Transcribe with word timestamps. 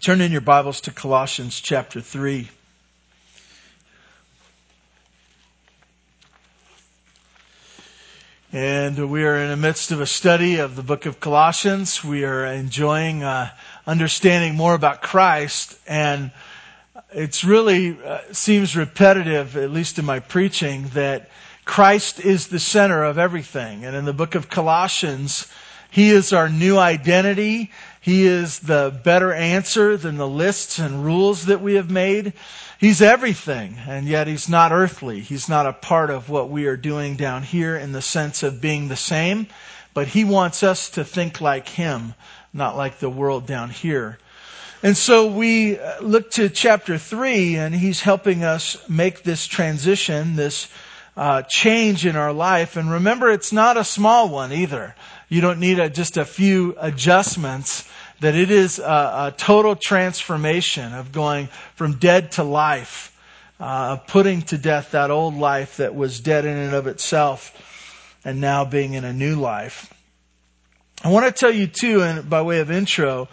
Turn 0.00 0.20
in 0.22 0.32
your 0.32 0.40
Bibles 0.40 0.80
to 0.82 0.90
Colossians 0.90 1.60
chapter 1.60 2.00
3. 2.00 2.48
And 8.52 9.10
we 9.10 9.24
are 9.24 9.36
in 9.36 9.50
the 9.50 9.56
midst 9.56 9.92
of 9.92 10.00
a 10.00 10.06
study 10.06 10.56
of 10.58 10.76
the 10.76 10.82
book 10.82 11.04
of 11.06 11.20
Colossians. 11.20 12.02
We 12.02 12.24
are 12.24 12.46
enjoying 12.46 13.22
uh, 13.22 13.50
understanding 13.86 14.54
more 14.56 14.74
about 14.74 15.02
Christ. 15.02 15.78
And 15.86 16.32
it's 17.12 17.44
really 17.44 17.96
uh, 18.02 18.20
seems 18.32 18.74
repetitive, 18.74 19.56
at 19.56 19.70
least 19.70 19.98
in 19.98 20.04
my 20.06 20.20
preaching, 20.20 20.88
that 20.94 21.28
Christ 21.64 22.18
is 22.18 22.48
the 22.48 22.58
center 22.58 23.04
of 23.04 23.18
everything. 23.18 23.84
And 23.84 23.94
in 23.94 24.04
the 24.06 24.12
book 24.14 24.34
of 24.34 24.48
Colossians, 24.48 25.46
He 25.92 26.08
is 26.08 26.32
our 26.32 26.48
new 26.48 26.78
identity. 26.78 27.70
He 28.00 28.26
is 28.26 28.60
the 28.60 28.98
better 29.04 29.30
answer 29.30 29.98
than 29.98 30.16
the 30.16 30.26
lists 30.26 30.78
and 30.78 31.04
rules 31.04 31.44
that 31.44 31.60
we 31.60 31.74
have 31.74 31.90
made. 31.90 32.32
He's 32.78 33.02
everything, 33.02 33.76
and 33.86 34.06
yet 34.06 34.26
he's 34.26 34.48
not 34.48 34.72
earthly. 34.72 35.20
He's 35.20 35.50
not 35.50 35.66
a 35.66 35.72
part 35.74 36.08
of 36.08 36.30
what 36.30 36.48
we 36.48 36.64
are 36.64 36.78
doing 36.78 37.16
down 37.16 37.42
here 37.42 37.76
in 37.76 37.92
the 37.92 38.00
sense 38.00 38.42
of 38.42 38.58
being 38.58 38.88
the 38.88 38.96
same, 38.96 39.48
but 39.92 40.08
he 40.08 40.24
wants 40.24 40.62
us 40.62 40.88
to 40.92 41.04
think 41.04 41.42
like 41.42 41.68
him, 41.68 42.14
not 42.54 42.74
like 42.74 42.98
the 42.98 43.10
world 43.10 43.46
down 43.46 43.68
here. 43.68 44.18
And 44.82 44.96
so 44.96 45.26
we 45.26 45.78
look 46.00 46.30
to 46.32 46.48
chapter 46.48 46.96
three, 46.96 47.56
and 47.56 47.74
he's 47.74 48.00
helping 48.00 48.44
us 48.44 48.78
make 48.88 49.24
this 49.24 49.46
transition, 49.46 50.36
this 50.36 50.68
uh, 51.16 51.42
change 51.42 52.06
in 52.06 52.16
our 52.16 52.32
life. 52.32 52.76
And 52.76 52.90
remember, 52.90 53.30
it's 53.30 53.52
not 53.52 53.76
a 53.76 53.84
small 53.84 54.30
one 54.30 54.52
either. 54.52 54.94
You 55.32 55.40
don't 55.40 55.60
need 55.60 55.78
a, 55.78 55.88
just 55.88 56.18
a 56.18 56.26
few 56.26 56.76
adjustments. 56.78 57.88
That 58.20 58.34
it 58.34 58.50
is 58.50 58.78
a, 58.78 58.82
a 58.82 59.34
total 59.34 59.74
transformation 59.74 60.92
of 60.92 61.10
going 61.10 61.48
from 61.74 61.94
dead 61.94 62.32
to 62.32 62.44
life, 62.44 63.18
uh, 63.58 63.96
putting 63.96 64.42
to 64.42 64.58
death 64.58 64.90
that 64.90 65.10
old 65.10 65.34
life 65.34 65.78
that 65.78 65.94
was 65.94 66.20
dead 66.20 66.44
in 66.44 66.54
and 66.54 66.74
of 66.74 66.86
itself, 66.86 68.20
and 68.26 68.42
now 68.42 68.66
being 68.66 68.92
in 68.92 69.06
a 69.06 69.12
new 69.14 69.36
life. 69.36 69.90
I 71.02 71.08
want 71.08 71.24
to 71.24 71.32
tell 71.32 71.50
you 71.50 71.66
too, 71.66 72.02
and 72.02 72.28
by 72.28 72.42
way 72.42 72.60
of 72.60 72.70
intro, 72.70 73.26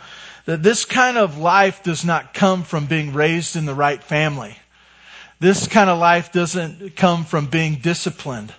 that 0.46 0.64
this 0.64 0.86
kind 0.86 1.18
of 1.18 1.38
life 1.38 1.84
does 1.84 2.06
not 2.06 2.34
come 2.34 2.64
from 2.64 2.86
being 2.86 3.12
raised 3.12 3.58
in 3.58 3.66
the 3.66 3.76
right 3.76 4.02
family. 4.02 4.56
This 5.42 5.68
kind 5.68 5.90
of 5.90 6.00
life 6.00 6.32
doesn't 6.32 6.96
come 6.96 7.26
from 7.26 7.48
being 7.48 7.76
disciplined. 7.76 8.54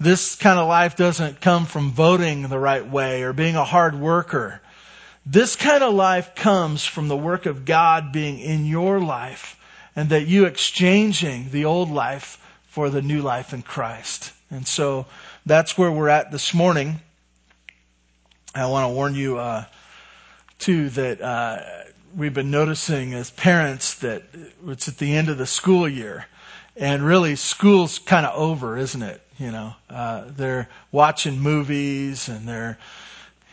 This 0.00 0.36
kind 0.36 0.58
of 0.58 0.68
life 0.68 0.96
doesn't 0.96 1.40
come 1.40 1.66
from 1.66 1.90
voting 1.90 2.42
the 2.42 2.58
right 2.58 2.88
way 2.88 3.22
or 3.22 3.32
being 3.32 3.56
a 3.56 3.64
hard 3.64 3.98
worker. 3.98 4.60
This 5.26 5.56
kind 5.56 5.82
of 5.82 5.92
life 5.92 6.34
comes 6.34 6.84
from 6.84 7.08
the 7.08 7.16
work 7.16 7.46
of 7.46 7.64
God 7.64 8.12
being 8.12 8.38
in 8.38 8.64
your 8.64 9.00
life 9.00 9.58
and 9.96 10.10
that 10.10 10.26
you 10.26 10.44
exchanging 10.44 11.50
the 11.50 11.64
old 11.64 11.90
life 11.90 12.40
for 12.68 12.88
the 12.88 13.02
new 13.02 13.20
life 13.22 13.52
in 13.52 13.62
Christ. 13.62 14.32
And 14.50 14.66
so 14.66 15.06
that's 15.44 15.76
where 15.76 15.90
we're 15.90 16.08
at 16.08 16.30
this 16.30 16.54
morning. 16.54 17.00
I 18.54 18.66
want 18.66 18.88
to 18.88 18.94
warn 18.94 19.14
you, 19.14 19.38
uh, 19.38 19.64
too, 20.58 20.88
that 20.90 21.20
uh, 21.20 21.58
we've 22.16 22.32
been 22.32 22.50
noticing 22.50 23.14
as 23.14 23.30
parents 23.30 23.94
that 23.96 24.22
it's 24.66 24.88
at 24.88 24.98
the 24.98 25.16
end 25.16 25.28
of 25.28 25.38
the 25.38 25.46
school 25.46 25.88
year. 25.88 26.26
And 26.78 27.02
really, 27.02 27.34
school's 27.34 27.98
kind 27.98 28.24
of 28.24 28.38
over, 28.38 28.76
isn't 28.76 29.02
it? 29.02 29.20
You 29.36 29.50
know, 29.50 29.74
uh, 29.90 30.24
they're 30.28 30.68
watching 30.92 31.40
movies 31.40 32.28
and 32.28 32.48
they're, 32.48 32.78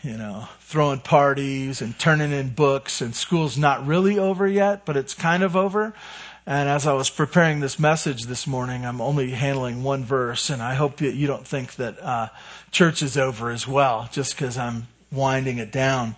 you 0.02 0.16
know, 0.16 0.48
throwing 0.60 1.00
parties 1.00 1.82
and 1.82 1.98
turning 1.98 2.30
in 2.30 2.50
books 2.50 3.00
and 3.00 3.14
school's 3.14 3.58
not 3.58 3.86
really 3.86 4.18
over 4.18 4.46
yet, 4.46 4.86
but 4.86 4.96
it's 4.96 5.14
kind 5.14 5.42
of 5.42 5.56
over. 5.56 5.92
And 6.46 6.68
as 6.68 6.86
I 6.86 6.92
was 6.92 7.10
preparing 7.10 7.58
this 7.58 7.80
message 7.80 8.26
this 8.26 8.46
morning, 8.46 8.86
I'm 8.86 9.00
only 9.00 9.30
handling 9.30 9.82
one 9.82 10.04
verse, 10.04 10.48
and 10.48 10.62
I 10.62 10.74
hope 10.74 10.98
that 10.98 11.14
you 11.14 11.26
don't 11.26 11.44
think 11.44 11.74
that 11.74 12.00
uh, 12.00 12.28
church 12.70 13.02
is 13.02 13.16
over 13.16 13.50
as 13.50 13.66
well, 13.66 14.08
just 14.12 14.36
because 14.36 14.56
I'm 14.56 14.86
winding 15.10 15.58
it 15.58 15.72
down. 15.72 16.14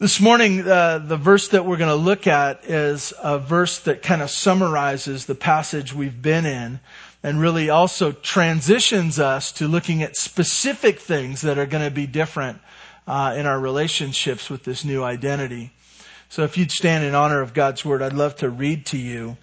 This 0.00 0.20
morning, 0.20 0.66
uh, 0.66 0.98
the 0.98 1.16
verse 1.16 1.48
that 1.48 1.64
we're 1.64 1.76
going 1.76 1.88
to 1.88 1.94
look 1.94 2.26
at 2.26 2.64
is 2.64 3.14
a 3.22 3.38
verse 3.38 3.78
that 3.80 4.02
kind 4.02 4.22
of 4.22 4.30
summarizes 4.30 5.26
the 5.26 5.36
passage 5.36 5.94
we've 5.94 6.20
been 6.20 6.44
in 6.46 6.80
and 7.22 7.40
really 7.40 7.70
also 7.70 8.10
transitions 8.10 9.20
us 9.20 9.52
to 9.52 9.68
looking 9.68 10.02
at 10.02 10.16
specific 10.16 10.98
things 10.98 11.42
that 11.42 11.58
are 11.58 11.66
going 11.66 11.84
to 11.84 11.92
be 11.92 12.08
different 12.08 12.58
uh, 13.06 13.36
in 13.38 13.46
our 13.46 13.58
relationships 13.58 14.50
with 14.50 14.64
this 14.64 14.84
new 14.84 15.04
identity. 15.04 15.70
So 16.28 16.42
if 16.42 16.58
you'd 16.58 16.72
stand 16.72 17.04
in 17.04 17.14
honor 17.14 17.40
of 17.40 17.54
God's 17.54 17.84
word, 17.84 18.02
I'd 18.02 18.14
love 18.14 18.34
to 18.38 18.50
read 18.50 18.86
to 18.86 18.98
you 18.98 19.36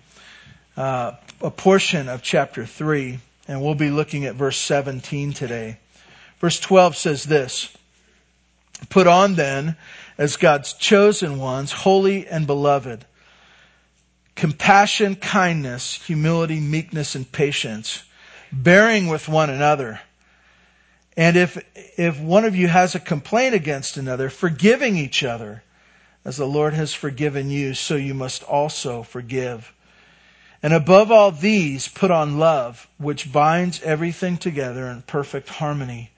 uh, 0.76 1.14
a 1.40 1.50
portion 1.50 2.10
of 2.10 2.24
chapter 2.24 2.66
3, 2.66 3.20
and 3.48 3.62
we'll 3.62 3.74
be 3.74 3.90
looking 3.90 4.26
at 4.26 4.36
verse 4.36 4.58
17 4.58 5.32
today. 5.32 5.80
Verse 6.42 6.60
12 6.60 6.98
says 6.98 7.24
this, 7.24 7.74
Put 8.90 9.08
on 9.08 9.36
then, 9.36 9.78
as 10.18 10.38
God's 10.38 10.74
chosen 10.74 11.40
ones, 11.40 11.72
holy 11.72 12.28
and 12.28 12.46
beloved, 12.46 13.06
compassion, 14.36 15.16
kindness, 15.16 15.94
humility, 16.04 16.60
meekness, 16.60 17.16
and 17.16 17.32
patience, 17.32 18.04
bearing 18.52 19.08
with 19.08 19.28
one 19.28 19.50
another. 19.50 20.00
And 21.18 21.36
if, 21.38 21.64
if 21.98 22.20
one 22.20 22.46
of 22.46 22.56
you 22.56 22.68
has 22.68 22.96
a 22.96 23.00
complaint 23.00 23.54
against 23.54 23.98
another, 23.98 24.30
forgiving 24.30 24.98
each 24.98 25.24
other, 25.24 25.64
as 26.24 26.38
the 26.38 26.48
Lord 26.48 26.74
has 26.74 26.94
forgiven 26.94 27.50
you, 27.50 27.74
so 27.74 27.96
you 27.96 28.14
must 28.14 28.44
also 28.44 29.04
forgive. 29.04 29.74
And 30.64 30.74
above 30.74 31.12
all 31.12 31.32
these, 31.32 31.88
put 31.88 32.12
on 32.12 32.38
love, 32.38 32.88
which 32.98 33.32
binds 33.32 33.82
everything 33.82 34.38
together 34.38 34.88
in 34.88 35.02
perfect 35.02 35.50
harmony. 35.50 36.12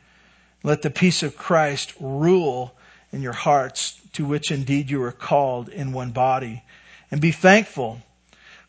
Let 0.61 0.81
the 0.81 0.89
peace 0.89 1.23
of 1.23 1.37
Christ 1.37 1.93
rule 1.99 2.75
in 3.13 3.21
your 3.21 3.33
hearts, 3.33 4.01
to 4.13 4.25
which 4.25 4.51
indeed 4.51 4.89
you 4.89 5.01
are 5.03 5.11
called 5.11 5.69
in 5.69 5.93
one 5.93 6.11
body. 6.11 6.63
And 7.11 7.21
be 7.21 7.31
thankful. 7.31 8.01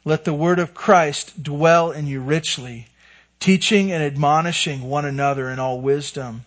Let 0.05 0.25
the 0.25 0.35
word 0.35 0.59
of 0.59 0.75
Christ 0.75 1.43
dwell 1.43 1.91
in 1.91 2.07
you 2.07 2.21
richly, 2.21 2.87
teaching 3.41 3.91
and 3.91 4.03
admonishing 4.03 4.83
one 4.83 5.07
another 5.07 5.49
in 5.49 5.59
all 5.59 5.81
wisdom, 5.81 6.45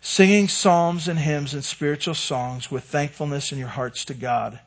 singing 0.00 0.48
psalms 0.48 1.06
and 1.06 1.18
hymns 1.18 1.52
and 1.52 1.62
spiritual 1.62 2.14
songs 2.14 2.70
with 2.70 2.84
thankfulness 2.84 3.52
in 3.52 3.58
your 3.58 3.68
hearts 3.68 4.06
to 4.06 4.14
God. 4.14 4.58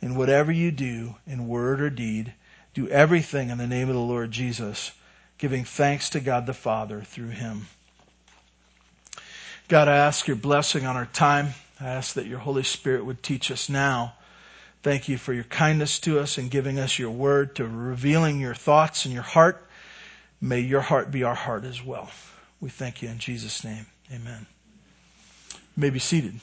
And 0.00 0.16
whatever 0.16 0.52
you 0.52 0.70
do, 0.70 1.16
in 1.26 1.48
word 1.48 1.80
or 1.80 1.90
deed, 1.90 2.32
do 2.74 2.88
everything 2.88 3.50
in 3.50 3.58
the 3.58 3.66
name 3.66 3.88
of 3.88 3.96
the 3.96 4.00
Lord 4.00 4.30
Jesus, 4.30 4.92
giving 5.36 5.64
thanks 5.64 6.10
to 6.10 6.20
God 6.20 6.46
the 6.46 6.54
Father 6.54 7.02
through 7.02 7.30
him. 7.30 7.66
God, 9.66 9.88
I 9.88 9.96
ask 9.96 10.28
your 10.28 10.36
blessing 10.36 10.86
on 10.86 10.96
our 10.96 11.06
time. 11.06 11.54
I 11.80 11.86
ask 11.88 12.14
that 12.14 12.26
your 12.26 12.38
Holy 12.38 12.64
Spirit 12.64 13.04
would 13.04 13.22
teach 13.22 13.50
us 13.50 13.68
now. 13.68 14.14
Thank 14.82 15.08
you 15.08 15.18
for 15.18 15.32
your 15.32 15.44
kindness 15.44 15.98
to 16.00 16.18
us 16.18 16.38
and 16.38 16.50
giving 16.50 16.78
us 16.78 16.98
your 16.98 17.10
word, 17.10 17.56
to 17.56 17.66
revealing 17.66 18.40
your 18.40 18.54
thoughts 18.54 19.04
and 19.04 19.14
your 19.14 19.22
heart. 19.22 19.64
May 20.40 20.60
your 20.60 20.80
heart 20.80 21.10
be 21.10 21.24
our 21.24 21.34
heart 21.34 21.64
as 21.64 21.84
well. 21.84 22.10
We 22.60 22.70
thank 22.70 23.02
you 23.02 23.08
in 23.08 23.18
Jesus' 23.18 23.64
name. 23.64 23.86
Amen. 24.12 24.46
You 25.52 25.80
may 25.80 25.90
be 25.90 25.98
seated. 25.98 26.34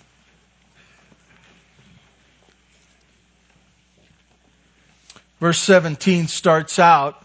Verse 5.39 5.59
17 5.59 6.27
starts 6.27 6.79
out 6.79 7.21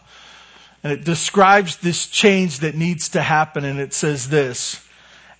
and 0.82 0.92
it 0.92 1.04
describes 1.04 1.76
this 1.76 2.06
change 2.06 2.60
that 2.60 2.74
needs 2.74 3.10
to 3.10 3.22
happen 3.22 3.64
and 3.64 3.78
it 3.78 3.92
says 3.92 4.28
this, 4.28 4.84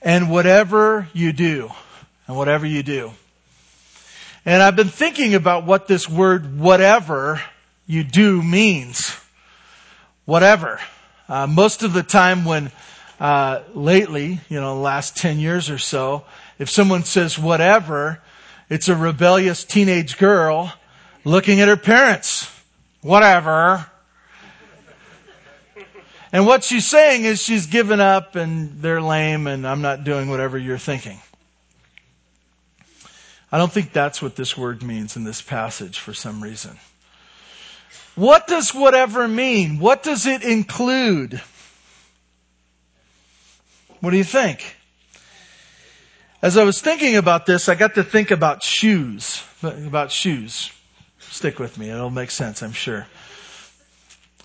and 0.02 0.30
whatever 0.30 1.08
you 1.12 1.32
do, 1.32 1.70
and 2.30 2.38
whatever 2.38 2.64
you 2.64 2.84
do. 2.84 3.10
And 4.46 4.62
I've 4.62 4.76
been 4.76 4.88
thinking 4.88 5.34
about 5.34 5.66
what 5.66 5.88
this 5.88 6.08
word 6.08 6.60
whatever 6.60 7.42
you 7.88 8.04
do 8.04 8.40
means. 8.40 9.16
Whatever. 10.26 10.78
Uh, 11.28 11.48
most 11.48 11.82
of 11.82 11.92
the 11.92 12.04
time 12.04 12.44
when, 12.44 12.70
uh, 13.18 13.62
lately, 13.74 14.38
you 14.48 14.60
know, 14.60 14.76
the 14.76 14.80
last 14.80 15.16
10 15.16 15.40
years 15.40 15.70
or 15.70 15.78
so, 15.78 16.24
if 16.60 16.70
someone 16.70 17.02
says 17.02 17.36
whatever, 17.36 18.22
it's 18.68 18.88
a 18.88 18.94
rebellious 18.94 19.64
teenage 19.64 20.16
girl 20.16 20.72
looking 21.24 21.60
at 21.60 21.66
her 21.66 21.76
parents. 21.76 22.48
Whatever. 23.02 23.84
And 26.32 26.46
what 26.46 26.62
she's 26.62 26.86
saying 26.86 27.24
is 27.24 27.42
she's 27.42 27.66
given 27.66 27.98
up 27.98 28.36
and 28.36 28.80
they're 28.80 29.02
lame 29.02 29.48
and 29.48 29.66
I'm 29.66 29.82
not 29.82 30.04
doing 30.04 30.30
whatever 30.30 30.56
you're 30.56 30.78
thinking. 30.78 31.18
I 33.52 33.58
don't 33.58 33.72
think 33.72 33.92
that's 33.92 34.22
what 34.22 34.36
this 34.36 34.56
word 34.56 34.82
means 34.82 35.16
in 35.16 35.24
this 35.24 35.42
passage 35.42 35.98
for 35.98 36.14
some 36.14 36.42
reason. 36.42 36.78
What 38.14 38.46
does 38.46 38.74
whatever 38.74 39.26
mean? 39.26 39.78
What 39.78 40.02
does 40.02 40.26
it 40.26 40.42
include? 40.42 41.40
What 44.00 44.10
do 44.10 44.16
you 44.16 44.24
think? 44.24 44.76
As 46.42 46.56
I 46.56 46.64
was 46.64 46.80
thinking 46.80 47.16
about 47.16 47.44
this, 47.44 47.68
I 47.68 47.74
got 47.74 47.96
to 47.96 48.04
think 48.04 48.30
about 48.30 48.62
shoes. 48.62 49.42
About 49.62 50.10
shoes. 50.10 50.70
Stick 51.18 51.58
with 51.58 51.76
me. 51.76 51.90
It'll 51.90 52.08
make 52.08 52.30
sense, 52.30 52.62
I'm 52.62 52.72
sure. 52.72 53.06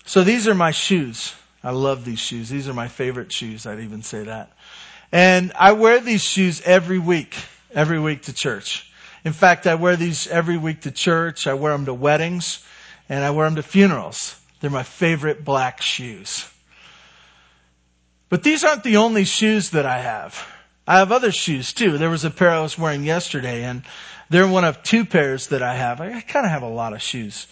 So 0.04 0.22
these 0.22 0.46
are 0.46 0.54
my 0.54 0.72
shoes. 0.72 1.34
I 1.64 1.70
love 1.70 2.04
these 2.04 2.20
shoes. 2.20 2.48
These 2.48 2.68
are 2.68 2.74
my 2.74 2.88
favorite 2.88 3.32
shoes. 3.32 3.66
I'd 3.66 3.80
even 3.80 4.02
say 4.02 4.24
that. 4.24 4.52
And 5.10 5.52
I 5.58 5.72
wear 5.72 6.00
these 6.00 6.22
shoes 6.22 6.60
every 6.64 6.98
week, 6.98 7.34
every 7.74 7.98
week 7.98 8.22
to 8.22 8.32
church. 8.32 8.90
In 9.26 9.32
fact, 9.32 9.66
I 9.66 9.74
wear 9.74 9.96
these 9.96 10.28
every 10.28 10.56
week 10.56 10.82
to 10.82 10.92
church. 10.92 11.48
I 11.48 11.54
wear 11.54 11.72
them 11.72 11.86
to 11.86 11.94
weddings 11.94 12.64
and 13.08 13.24
I 13.24 13.32
wear 13.32 13.48
them 13.48 13.56
to 13.56 13.62
funerals. 13.64 14.40
They're 14.60 14.70
my 14.70 14.84
favorite 14.84 15.44
black 15.44 15.82
shoes. 15.82 16.48
But 18.28 18.44
these 18.44 18.62
aren't 18.62 18.84
the 18.84 18.98
only 18.98 19.24
shoes 19.24 19.70
that 19.70 19.84
I 19.84 19.98
have. 19.98 20.46
I 20.86 20.98
have 20.98 21.10
other 21.10 21.32
shoes 21.32 21.72
too. 21.72 21.98
There 21.98 22.08
was 22.08 22.24
a 22.24 22.30
pair 22.30 22.50
I 22.50 22.60
was 22.60 22.78
wearing 22.78 23.02
yesterday 23.02 23.64
and 23.64 23.82
they're 24.30 24.46
one 24.46 24.64
of 24.64 24.84
two 24.84 25.04
pairs 25.04 25.48
that 25.48 25.60
I 25.60 25.74
have. 25.74 26.00
I 26.00 26.20
kind 26.20 26.46
of 26.46 26.52
have 26.52 26.62
a 26.62 26.68
lot 26.68 26.92
of 26.92 27.02
shoes. 27.02 27.48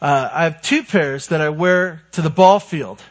Uh, 0.00 0.30
I 0.32 0.44
have 0.44 0.62
two 0.62 0.84
pairs 0.84 1.26
that 1.26 1.40
I 1.40 1.48
wear 1.48 2.02
to 2.12 2.22
the 2.22 2.30
ball 2.30 2.60
field 2.60 3.02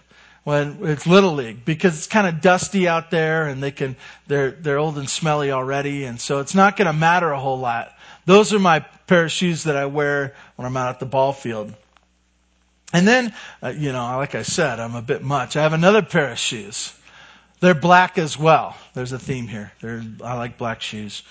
when 0.50 0.80
it's 0.82 1.06
little 1.06 1.36
league 1.36 1.64
because 1.64 1.96
it's 1.96 2.08
kind 2.08 2.26
of 2.26 2.42
dusty 2.42 2.88
out 2.88 3.12
there 3.12 3.46
and 3.46 3.62
they 3.62 3.70
can 3.70 3.96
they're 4.26 4.50
they're 4.50 4.80
old 4.80 4.98
and 4.98 5.08
smelly 5.08 5.52
already 5.52 6.06
and 6.06 6.20
so 6.20 6.40
it's 6.40 6.56
not 6.56 6.76
going 6.76 6.88
to 6.88 6.94
matter 6.94 7.32
a 7.32 7.40
whole 7.40 7.60
lot. 7.60 7.94
Those 8.26 8.52
are 8.52 8.58
my 8.58 8.80
pair 9.06 9.26
of 9.26 9.32
shoes 9.32 9.66
that 9.66 9.78
I 9.78 9.86
wear 9.86 10.34
when 10.56 10.66
I'm 10.66 10.76
out 10.76 10.90
at 10.90 11.00
the 11.00 11.06
ball 11.06 11.34
field. 11.34 11.72
And 12.92 13.08
then, 13.08 13.32
uh, 13.62 13.74
you 13.78 13.92
know, 13.92 14.02
like 14.18 14.34
I 14.34 14.42
said, 14.42 14.80
I'm 14.80 14.96
a 14.96 15.04
bit 15.04 15.22
much. 15.22 15.56
I 15.56 15.62
have 15.62 15.74
another 15.74 16.02
pair 16.02 16.32
of 16.32 16.40
shoes. 16.40 16.96
They're 17.60 17.76
black 17.76 18.18
as 18.18 18.36
well. 18.36 18.76
There's 18.96 19.12
a 19.12 19.20
theme 19.20 19.48
here. 19.48 19.72
They're, 19.82 20.04
I 20.24 20.34
like 20.34 20.58
black 20.58 20.82
shoes. 20.82 21.22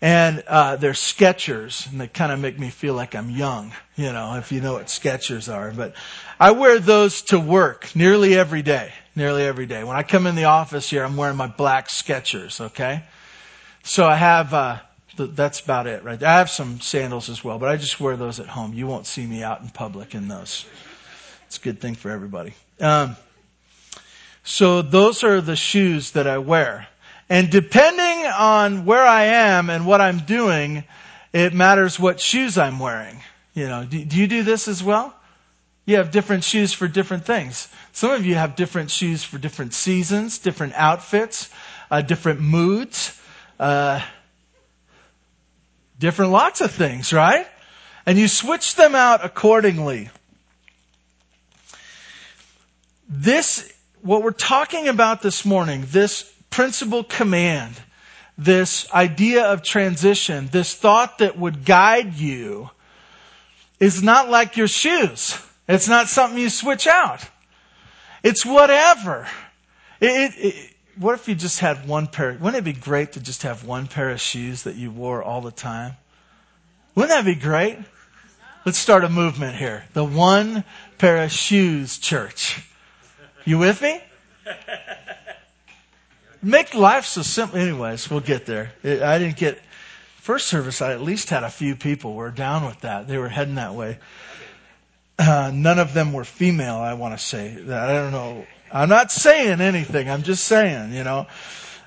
And, 0.00 0.44
uh, 0.46 0.76
they're 0.76 0.92
Skechers, 0.92 1.90
and 1.90 2.00
they 2.00 2.06
kind 2.06 2.30
of 2.30 2.38
make 2.38 2.58
me 2.58 2.70
feel 2.70 2.94
like 2.94 3.16
I'm 3.16 3.30
young, 3.30 3.72
you 3.96 4.12
know, 4.12 4.36
if 4.36 4.52
you 4.52 4.60
know 4.60 4.74
what 4.74 4.86
Skechers 4.86 5.52
are. 5.52 5.72
But 5.72 5.94
I 6.40 6.52
wear 6.52 6.78
those 6.78 7.20
to 7.24 7.38
work 7.38 7.94
nearly 7.94 8.34
every 8.34 8.62
day. 8.62 8.94
Nearly 9.14 9.42
every 9.42 9.66
day. 9.66 9.84
When 9.84 9.94
I 9.94 10.02
come 10.02 10.26
in 10.26 10.36
the 10.36 10.44
office 10.44 10.88
here, 10.88 11.04
I'm 11.04 11.14
wearing 11.18 11.36
my 11.36 11.48
black 11.48 11.88
Skechers, 11.88 12.62
okay? 12.62 13.04
So 13.82 14.06
I 14.06 14.16
have, 14.16 14.54
uh, 14.54 14.78
that's 15.18 15.60
about 15.60 15.86
it, 15.86 16.02
right? 16.02 16.22
I 16.22 16.38
have 16.38 16.48
some 16.48 16.80
sandals 16.80 17.28
as 17.28 17.44
well, 17.44 17.58
but 17.58 17.68
I 17.68 17.76
just 17.76 18.00
wear 18.00 18.16
those 18.16 18.40
at 18.40 18.46
home. 18.46 18.72
You 18.72 18.86
won't 18.86 19.06
see 19.06 19.26
me 19.26 19.42
out 19.42 19.60
in 19.60 19.68
public 19.68 20.14
in 20.14 20.28
those. 20.28 20.64
It's 21.46 21.58
a 21.58 21.60
good 21.60 21.78
thing 21.78 21.94
for 21.94 22.10
everybody. 22.10 22.54
Um, 22.80 23.16
so 24.42 24.80
those 24.80 25.22
are 25.22 25.42
the 25.42 25.56
shoes 25.56 26.12
that 26.12 26.26
I 26.26 26.38
wear. 26.38 26.88
And 27.28 27.50
depending 27.50 28.26
on 28.26 28.86
where 28.86 29.04
I 29.04 29.24
am 29.24 29.68
and 29.68 29.86
what 29.86 30.00
I'm 30.00 30.20
doing, 30.20 30.84
it 31.34 31.52
matters 31.52 32.00
what 32.00 32.18
shoes 32.18 32.56
I'm 32.56 32.78
wearing. 32.78 33.20
You 33.52 33.68
know, 33.68 33.84
do, 33.84 34.02
do 34.02 34.16
you 34.16 34.26
do 34.26 34.42
this 34.42 34.68
as 34.68 34.82
well? 34.82 35.14
You 35.86 35.96
have 35.96 36.10
different 36.10 36.44
shoes 36.44 36.72
for 36.72 36.86
different 36.88 37.24
things. 37.24 37.68
Some 37.92 38.10
of 38.12 38.24
you 38.24 38.34
have 38.36 38.54
different 38.54 38.90
shoes 38.90 39.24
for 39.24 39.38
different 39.38 39.74
seasons, 39.74 40.38
different 40.38 40.74
outfits, 40.76 41.50
uh, 41.90 42.02
different 42.02 42.40
moods, 42.40 43.20
uh, 43.58 44.00
different 45.98 46.32
lots 46.32 46.60
of 46.60 46.70
things, 46.70 47.12
right? 47.12 47.46
And 48.06 48.18
you 48.18 48.28
switch 48.28 48.74
them 48.76 48.94
out 48.94 49.24
accordingly. 49.24 50.10
This, 53.08 53.70
what 54.02 54.22
we're 54.22 54.30
talking 54.30 54.88
about 54.88 55.20
this 55.22 55.44
morning, 55.44 55.84
this 55.88 56.32
principal 56.48 57.04
command, 57.04 57.74
this 58.38 58.90
idea 58.92 59.44
of 59.44 59.62
transition, 59.62 60.48
this 60.52 60.74
thought 60.74 61.18
that 61.18 61.36
would 61.38 61.64
guide 61.64 62.14
you 62.14 62.70
is 63.78 64.02
not 64.02 64.30
like 64.30 64.56
your 64.56 64.68
shoes. 64.68 65.38
It's 65.70 65.88
not 65.88 66.08
something 66.08 66.38
you 66.38 66.50
switch 66.50 66.86
out. 66.86 67.24
It's 68.24 68.44
whatever. 68.44 69.28
It, 70.00 70.06
it, 70.10 70.44
it, 70.44 70.70
what 70.98 71.14
if 71.14 71.28
you 71.28 71.36
just 71.36 71.60
had 71.60 71.86
one 71.86 72.08
pair? 72.08 72.32
Wouldn't 72.32 72.56
it 72.56 72.64
be 72.64 72.72
great 72.72 73.12
to 73.12 73.20
just 73.20 73.44
have 73.44 73.64
one 73.64 73.86
pair 73.86 74.10
of 74.10 74.20
shoes 74.20 74.64
that 74.64 74.74
you 74.74 74.90
wore 74.90 75.22
all 75.22 75.40
the 75.40 75.52
time? 75.52 75.92
Wouldn't 76.94 77.10
that 77.10 77.24
be 77.24 77.36
great? 77.36 77.78
Let's 78.66 78.78
start 78.78 79.04
a 79.04 79.08
movement 79.08 79.54
here. 79.54 79.84
The 79.94 80.04
one 80.04 80.64
pair 80.98 81.22
of 81.22 81.30
shoes 81.30 81.98
church. 81.98 82.62
You 83.44 83.58
with 83.58 83.80
me? 83.80 84.02
Make 86.42 86.74
life 86.74 87.06
so 87.06 87.22
simple. 87.22 87.58
Anyways, 87.58 88.10
we'll 88.10 88.20
get 88.20 88.44
there. 88.44 88.72
I 88.82 89.18
didn't 89.18 89.36
get, 89.36 89.60
first 90.16 90.48
service, 90.48 90.82
I 90.82 90.92
at 90.92 91.00
least 91.00 91.30
had 91.30 91.44
a 91.44 91.50
few 91.50 91.76
people 91.76 92.14
were 92.14 92.30
down 92.30 92.66
with 92.66 92.80
that. 92.80 93.06
They 93.06 93.18
were 93.18 93.28
heading 93.28 93.54
that 93.54 93.74
way. 93.74 93.98
Uh, 95.20 95.50
none 95.52 95.78
of 95.78 95.92
them 95.92 96.14
were 96.14 96.24
female, 96.24 96.76
I 96.76 96.94
want 96.94 97.12
to 97.12 97.22
say. 97.22 97.52
I 97.52 97.92
don't 97.92 98.10
know. 98.10 98.46
I'm 98.72 98.88
not 98.88 99.12
saying 99.12 99.60
anything. 99.60 100.08
I'm 100.08 100.22
just 100.22 100.44
saying, 100.44 100.94
you 100.94 101.04
know. 101.04 101.26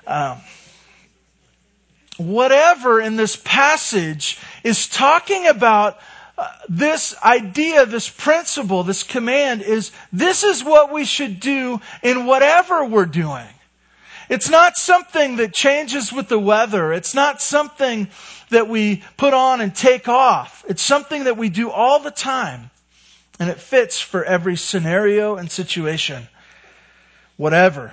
Um, 0.06 0.38
whatever 2.16 3.00
in 3.00 3.16
this 3.16 3.34
passage 3.34 4.38
is 4.62 4.86
talking 4.86 5.48
about 5.48 5.98
uh, 6.38 6.48
this 6.68 7.16
idea, 7.24 7.86
this 7.86 8.08
principle, 8.08 8.84
this 8.84 9.02
command 9.02 9.62
is 9.62 9.90
this 10.12 10.44
is 10.44 10.62
what 10.62 10.92
we 10.92 11.04
should 11.04 11.40
do 11.40 11.80
in 12.04 12.26
whatever 12.26 12.84
we're 12.84 13.04
doing. 13.04 13.48
It's 14.28 14.48
not 14.48 14.76
something 14.76 15.38
that 15.38 15.52
changes 15.52 16.12
with 16.12 16.28
the 16.28 16.38
weather. 16.38 16.92
It's 16.92 17.16
not 17.16 17.42
something 17.42 18.06
that 18.50 18.68
we 18.68 19.02
put 19.16 19.34
on 19.34 19.60
and 19.60 19.74
take 19.74 20.08
off. 20.08 20.64
It's 20.68 20.82
something 20.82 21.24
that 21.24 21.36
we 21.36 21.48
do 21.48 21.68
all 21.72 21.98
the 21.98 22.12
time. 22.12 22.70
And 23.38 23.50
it 23.50 23.60
fits 23.60 24.00
for 24.00 24.24
every 24.24 24.56
scenario 24.56 25.36
and 25.36 25.50
situation. 25.50 26.28
Whatever. 27.36 27.92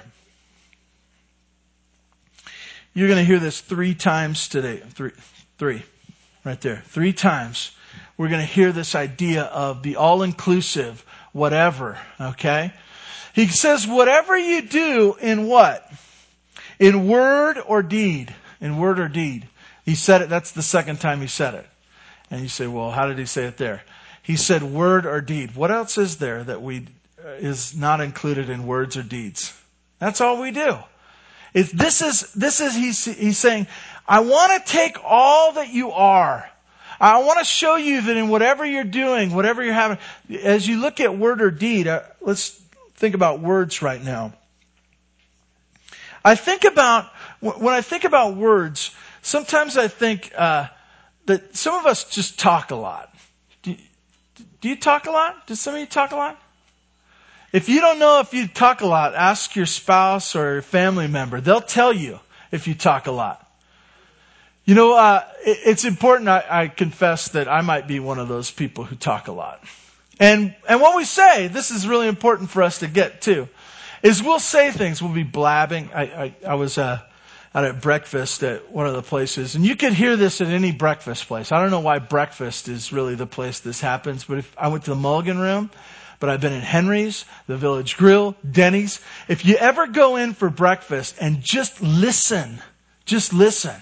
You're 2.93 3.07
going 3.07 3.19
to 3.19 3.25
hear 3.25 3.39
this 3.39 3.61
three 3.61 3.95
times 3.95 4.47
today. 4.47 4.77
Three. 4.77 5.11
Three. 5.57 5.83
Right 6.43 6.59
there. 6.61 6.83
Three 6.87 7.13
times 7.13 7.71
we're 8.17 8.29
going 8.29 8.41
to 8.41 8.45
hear 8.45 8.71
this 8.71 8.93
idea 8.93 9.43
of 9.43 9.81
the 9.81 9.95
all-inclusive 9.95 11.03
whatever, 11.33 11.97
okay? 12.19 12.73
He 13.33 13.47
says, 13.47 13.87
whatever 13.87 14.37
you 14.37 14.61
do 14.61 15.15
in 15.19 15.47
what? 15.47 15.89
In 16.79 17.07
word 17.07 17.57
or 17.65 17.81
deed. 17.81 18.33
In 18.59 18.77
word 18.77 18.99
or 18.99 19.07
deed. 19.07 19.47
He 19.85 19.95
said 19.95 20.21
it, 20.21 20.29
that's 20.29 20.51
the 20.51 20.61
second 20.61 20.99
time 20.99 21.21
he 21.21 21.27
said 21.27 21.55
it. 21.55 21.67
And 22.29 22.41
you 22.41 22.47
say, 22.47 22.67
well, 22.67 22.91
how 22.91 23.07
did 23.07 23.17
he 23.17 23.25
say 23.25 23.45
it 23.45 23.57
there? 23.57 23.81
He 24.21 24.35
said 24.35 24.63
word 24.63 25.05
or 25.05 25.21
deed. 25.21 25.55
What 25.55 25.71
else 25.71 25.97
is 25.97 26.17
there 26.17 26.43
that 26.43 26.61
we, 26.61 26.87
uh, 27.23 27.29
is 27.39 27.75
not 27.75 28.01
included 28.01 28.49
in 28.49 28.65
words 28.65 28.97
or 28.97 29.03
deeds? 29.03 29.57
That's 29.99 30.21
all 30.21 30.41
we 30.41 30.51
do. 30.51 30.77
If 31.53 31.71
this 31.71 32.01
is, 32.01 32.31
this 32.33 32.61
is, 32.61 32.75
he's, 32.75 33.05
he's 33.05 33.37
saying, 33.37 33.67
I 34.07 34.21
want 34.21 34.65
to 34.65 34.71
take 34.71 34.97
all 35.03 35.53
that 35.53 35.69
you 35.69 35.91
are 35.91 36.49
I 37.01 37.23
want 37.23 37.39
to 37.39 37.45
show 37.45 37.77
you 37.77 38.01
that 38.01 38.15
in 38.15 38.29
whatever 38.29 38.63
you're 38.63 38.83
doing, 38.83 39.33
whatever 39.33 39.63
you're 39.63 39.73
having, 39.73 39.97
as 40.43 40.67
you 40.67 40.79
look 40.79 40.99
at 40.99 41.17
word 41.17 41.41
or 41.41 41.49
deed, 41.49 41.87
uh, 41.87 42.03
let's 42.21 42.49
think 42.93 43.15
about 43.15 43.39
words 43.39 43.81
right 43.81 44.01
now. 44.01 44.33
I 46.23 46.35
think 46.35 46.63
about, 46.63 47.07
when 47.39 47.73
I 47.73 47.81
think 47.81 48.03
about 48.03 48.35
words, 48.35 48.91
sometimes 49.23 49.77
I 49.77 49.87
think 49.87 50.31
uh, 50.37 50.67
that 51.25 51.55
some 51.55 51.73
of 51.73 51.87
us 51.87 52.03
just 52.03 52.39
talk 52.39 52.69
a 52.69 52.75
lot. 52.75 53.10
Do, 54.61 54.69
you 54.69 54.75
talk 54.75 55.07
a 55.07 55.11
lot? 55.11 55.47
Does 55.47 55.59
some 55.59 55.73
of 55.73 55.79
you 55.79 55.85
talk 55.85 56.11
a 56.11 56.15
lot? 56.15 56.41
If 57.53 57.67
you 57.67 57.81
don't 57.81 57.99
know 57.99 58.19
if 58.19 58.33
you 58.33 58.47
talk 58.47 58.81
a 58.81 58.85
lot, 58.85 59.13
ask 59.13 59.55
your 59.55 59.65
spouse 59.65 60.35
or 60.35 60.53
your 60.53 60.61
family 60.61 61.07
member. 61.07 61.41
They'll 61.41 61.61
tell 61.61 61.91
you 61.91 62.19
if 62.51 62.67
you 62.67 62.75
talk 62.75 63.07
a 63.07 63.11
lot. 63.11 63.45
You 64.63 64.75
know, 64.75 64.93
uh, 64.93 65.25
it, 65.45 65.59
it's 65.65 65.85
important. 65.85 66.29
I, 66.29 66.43
I 66.49 66.67
confess 66.67 67.29
that 67.29 67.47
I 67.47 67.61
might 67.61 67.87
be 67.87 67.99
one 67.99 68.19
of 68.19 68.27
those 68.27 68.51
people 68.51 68.83
who 68.83 68.95
talk 68.95 69.27
a 69.27 69.31
lot. 69.31 69.63
And 70.19 70.55
and 70.69 70.79
what 70.79 70.95
we 70.95 71.03
say, 71.03 71.47
this 71.47 71.71
is 71.71 71.87
really 71.87 72.07
important 72.07 72.51
for 72.51 72.61
us 72.61 72.79
to 72.79 72.87
get 72.87 73.21
too, 73.21 73.49
is 74.03 74.21
we'll 74.21 74.39
say 74.39 74.71
things. 74.71 75.01
We'll 75.01 75.13
be 75.13 75.23
blabbing. 75.23 75.89
I 75.93 76.03
I, 76.03 76.35
I 76.47 76.55
was 76.55 76.77
uh, 76.77 76.99
out 77.53 77.65
at 77.65 77.81
breakfast 77.81 78.43
at 78.43 78.71
one 78.71 78.87
of 78.87 78.93
the 78.93 79.01
places, 79.01 79.55
and 79.55 79.65
you 79.65 79.75
could 79.75 79.93
hear 79.93 80.15
this 80.15 80.39
at 80.41 80.47
any 80.47 80.71
breakfast 80.71 81.27
place. 81.27 81.51
I 81.51 81.61
don't 81.61 81.71
know 81.71 81.81
why 81.81 81.99
breakfast 81.99 82.67
is 82.67 82.93
really 82.93 83.15
the 83.15 83.27
place 83.27 83.59
this 83.59 83.81
happens, 83.81 84.23
but 84.23 84.37
if 84.37 84.55
I 84.57 84.69
went 84.69 84.85
to 84.85 84.91
the 84.91 84.95
Mulligan 84.95 85.39
Room, 85.39 85.69
but 86.19 86.29
I've 86.29 86.41
been 86.41 86.53
in 86.53 86.61
Henry's, 86.61 87.25
the 87.47 87.57
Village 87.57 87.97
Grill, 87.97 88.35
Denny's. 88.49 89.01
If 89.27 89.43
you 89.43 89.55
ever 89.55 89.87
go 89.87 90.15
in 90.15 90.33
for 90.33 90.49
breakfast 90.49 91.15
and 91.19 91.41
just 91.41 91.81
listen, 91.81 92.61
just 93.05 93.33
listen 93.33 93.81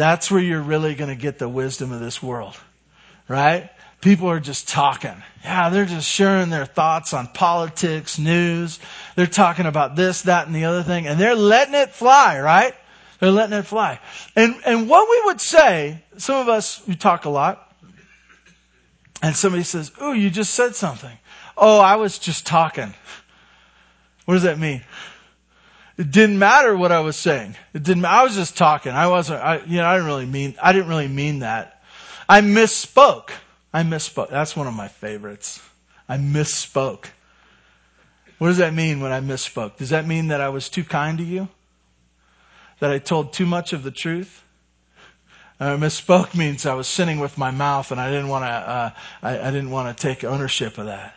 that's 0.00 0.30
where 0.30 0.40
you're 0.40 0.62
really 0.62 0.94
going 0.94 1.10
to 1.10 1.20
get 1.20 1.38
the 1.38 1.48
wisdom 1.48 1.92
of 1.92 2.00
this 2.00 2.22
world. 2.22 2.56
Right? 3.28 3.68
People 4.00 4.30
are 4.30 4.40
just 4.40 4.66
talking. 4.66 5.14
Yeah, 5.44 5.68
they're 5.68 5.84
just 5.84 6.08
sharing 6.08 6.48
their 6.48 6.64
thoughts 6.64 7.12
on 7.12 7.28
politics, 7.28 8.18
news. 8.18 8.80
They're 9.14 9.26
talking 9.26 9.66
about 9.66 9.96
this, 9.96 10.22
that, 10.22 10.46
and 10.46 10.56
the 10.56 10.64
other 10.64 10.82
thing, 10.82 11.06
and 11.06 11.20
they're 11.20 11.34
letting 11.34 11.74
it 11.74 11.90
fly, 11.90 12.40
right? 12.40 12.74
They're 13.20 13.30
letting 13.30 13.56
it 13.56 13.62
fly. 13.66 14.00
And, 14.34 14.56
and 14.64 14.88
what 14.88 15.08
we 15.08 15.26
would 15.26 15.40
say, 15.40 16.02
some 16.16 16.36
of 16.36 16.48
us, 16.48 16.82
we 16.88 16.96
talk 16.96 17.26
a 17.26 17.30
lot, 17.30 17.74
and 19.22 19.36
somebody 19.36 19.62
says, 19.62 19.92
Ooh, 20.02 20.14
you 20.14 20.30
just 20.30 20.54
said 20.54 20.74
something. 20.74 21.16
Oh, 21.56 21.78
I 21.78 21.96
was 21.96 22.18
just 22.18 22.46
talking. 22.46 22.94
What 24.24 24.34
does 24.34 24.44
that 24.44 24.58
mean? 24.58 24.82
It 25.98 26.10
didn't 26.10 26.38
matter 26.38 26.74
what 26.74 26.92
I 26.92 27.00
was 27.00 27.16
saying. 27.16 27.56
It 27.74 27.82
didn't, 27.82 28.06
I 28.06 28.22
was 28.22 28.34
just 28.34 28.56
talking. 28.56 28.92
I 28.92 29.08
wasn't, 29.08 29.42
I, 29.42 29.60
you 29.66 29.76
know, 29.76 29.86
I 29.86 29.96
didn't 29.96 30.06
really 30.06 30.26
mean, 30.26 30.54
I 30.62 30.72
didn't 30.72 30.88
really 30.88 31.08
mean 31.08 31.40
that. 31.40 31.82
I 32.26 32.40
misspoke. 32.40 33.30
I 33.72 33.82
misspoke. 33.82 34.30
That's 34.30 34.56
one 34.56 34.66
of 34.66 34.72
my 34.72 34.88
favorites. 34.88 35.60
I 36.08 36.16
misspoke. 36.16 37.06
What 38.38 38.48
does 38.48 38.56
that 38.56 38.72
mean 38.72 39.00
when 39.00 39.12
I 39.12 39.20
misspoke? 39.20 39.76
Does 39.76 39.90
that 39.90 40.06
mean 40.06 40.28
that 40.28 40.40
I 40.40 40.48
was 40.48 40.70
too 40.70 40.84
kind 40.84 41.18
to 41.18 41.24
you? 41.24 41.48
That 42.80 42.90
I 42.90 42.98
told 42.98 43.32
too 43.32 43.46
much 43.46 43.72
of 43.72 43.82
the 43.82 43.90
truth? 43.90 44.42
Uh, 45.60 45.76
misspoke 45.76 46.34
means 46.34 46.64
I 46.64 46.72
was 46.72 46.88
sinning 46.88 47.20
with 47.20 47.36
my 47.36 47.50
mouth 47.50 47.92
and 47.92 48.00
I 48.00 48.10
didn't 48.10 48.28
want 48.28 48.44
to, 48.44 48.50
uh, 48.50 48.90
I, 49.22 49.38
I 49.38 49.50
didn't 49.50 49.70
want 49.70 49.94
to 49.94 50.02
take 50.02 50.24
ownership 50.24 50.78
of 50.78 50.86
that. 50.86 51.14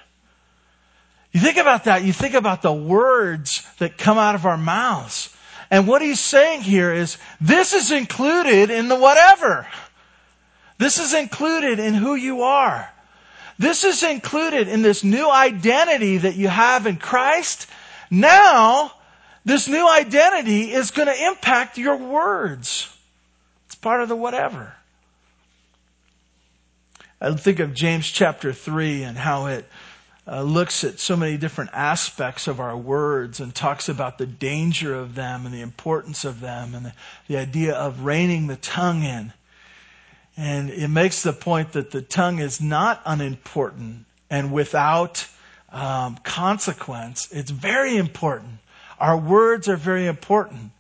You 1.31 1.39
think 1.39 1.57
about 1.57 1.85
that, 1.85 2.03
you 2.03 2.11
think 2.11 2.35
about 2.35 2.61
the 2.61 2.73
words 2.73 3.65
that 3.79 3.97
come 3.97 4.17
out 4.17 4.35
of 4.35 4.45
our 4.45 4.57
mouths. 4.57 5.33
And 5.71 5.87
what 5.87 6.01
he's 6.01 6.19
saying 6.19 6.61
here 6.61 6.93
is, 6.93 7.17
this 7.39 7.73
is 7.73 7.91
included 7.91 8.69
in 8.69 8.89
the 8.89 8.95
whatever. 8.95 9.65
This 10.77 10.99
is 10.99 11.13
included 11.13 11.79
in 11.79 11.93
who 11.93 12.15
you 12.15 12.43
are. 12.43 12.89
This 13.57 13.83
is 13.85 14.03
included 14.03 14.67
in 14.67 14.81
this 14.81 15.03
new 15.03 15.31
identity 15.31 16.17
that 16.17 16.35
you 16.35 16.49
have 16.49 16.85
in 16.85 16.97
Christ. 16.97 17.67
Now, 18.11 18.91
this 19.45 19.67
new 19.67 19.87
identity 19.89 20.71
is 20.71 20.91
going 20.91 21.07
to 21.07 21.25
impact 21.27 21.77
your 21.77 21.97
words. 21.97 22.89
It's 23.67 23.75
part 23.75 24.01
of 24.01 24.09
the 24.09 24.15
whatever. 24.15 24.73
I 27.19 27.33
think 27.35 27.59
of 27.59 27.73
James 27.73 28.05
chapter 28.09 28.51
3 28.51 29.03
and 29.03 29.17
how 29.17 29.45
it 29.47 29.65
uh, 30.27 30.41
looks 30.41 30.83
at 30.83 30.99
so 30.99 31.15
many 31.15 31.37
different 31.37 31.71
aspects 31.73 32.47
of 32.47 32.59
our 32.59 32.75
words 32.77 33.39
and 33.39 33.53
talks 33.53 33.89
about 33.89 34.17
the 34.17 34.25
danger 34.25 34.95
of 34.95 35.15
them 35.15 35.45
and 35.45 35.53
the 35.53 35.61
importance 35.61 36.23
of 36.25 36.39
them 36.39 36.75
and 36.75 36.85
the, 36.85 36.93
the 37.27 37.37
idea 37.37 37.75
of 37.75 38.01
reining 38.01 38.47
the 38.47 38.55
tongue 38.55 39.03
in. 39.03 39.33
And 40.37 40.69
it 40.69 40.87
makes 40.87 41.23
the 41.23 41.33
point 41.33 41.73
that 41.73 41.91
the 41.91 42.01
tongue 42.01 42.39
is 42.39 42.61
not 42.61 43.01
unimportant 43.05 44.05
and 44.29 44.51
without 44.51 45.27
um, 45.71 46.17
consequence. 46.23 47.29
It's 47.31 47.51
very 47.51 47.97
important. 47.97 48.59
Our 49.03 49.17
words 49.17 49.67
are 49.67 49.75
very 49.75 50.07
important. 50.07 50.71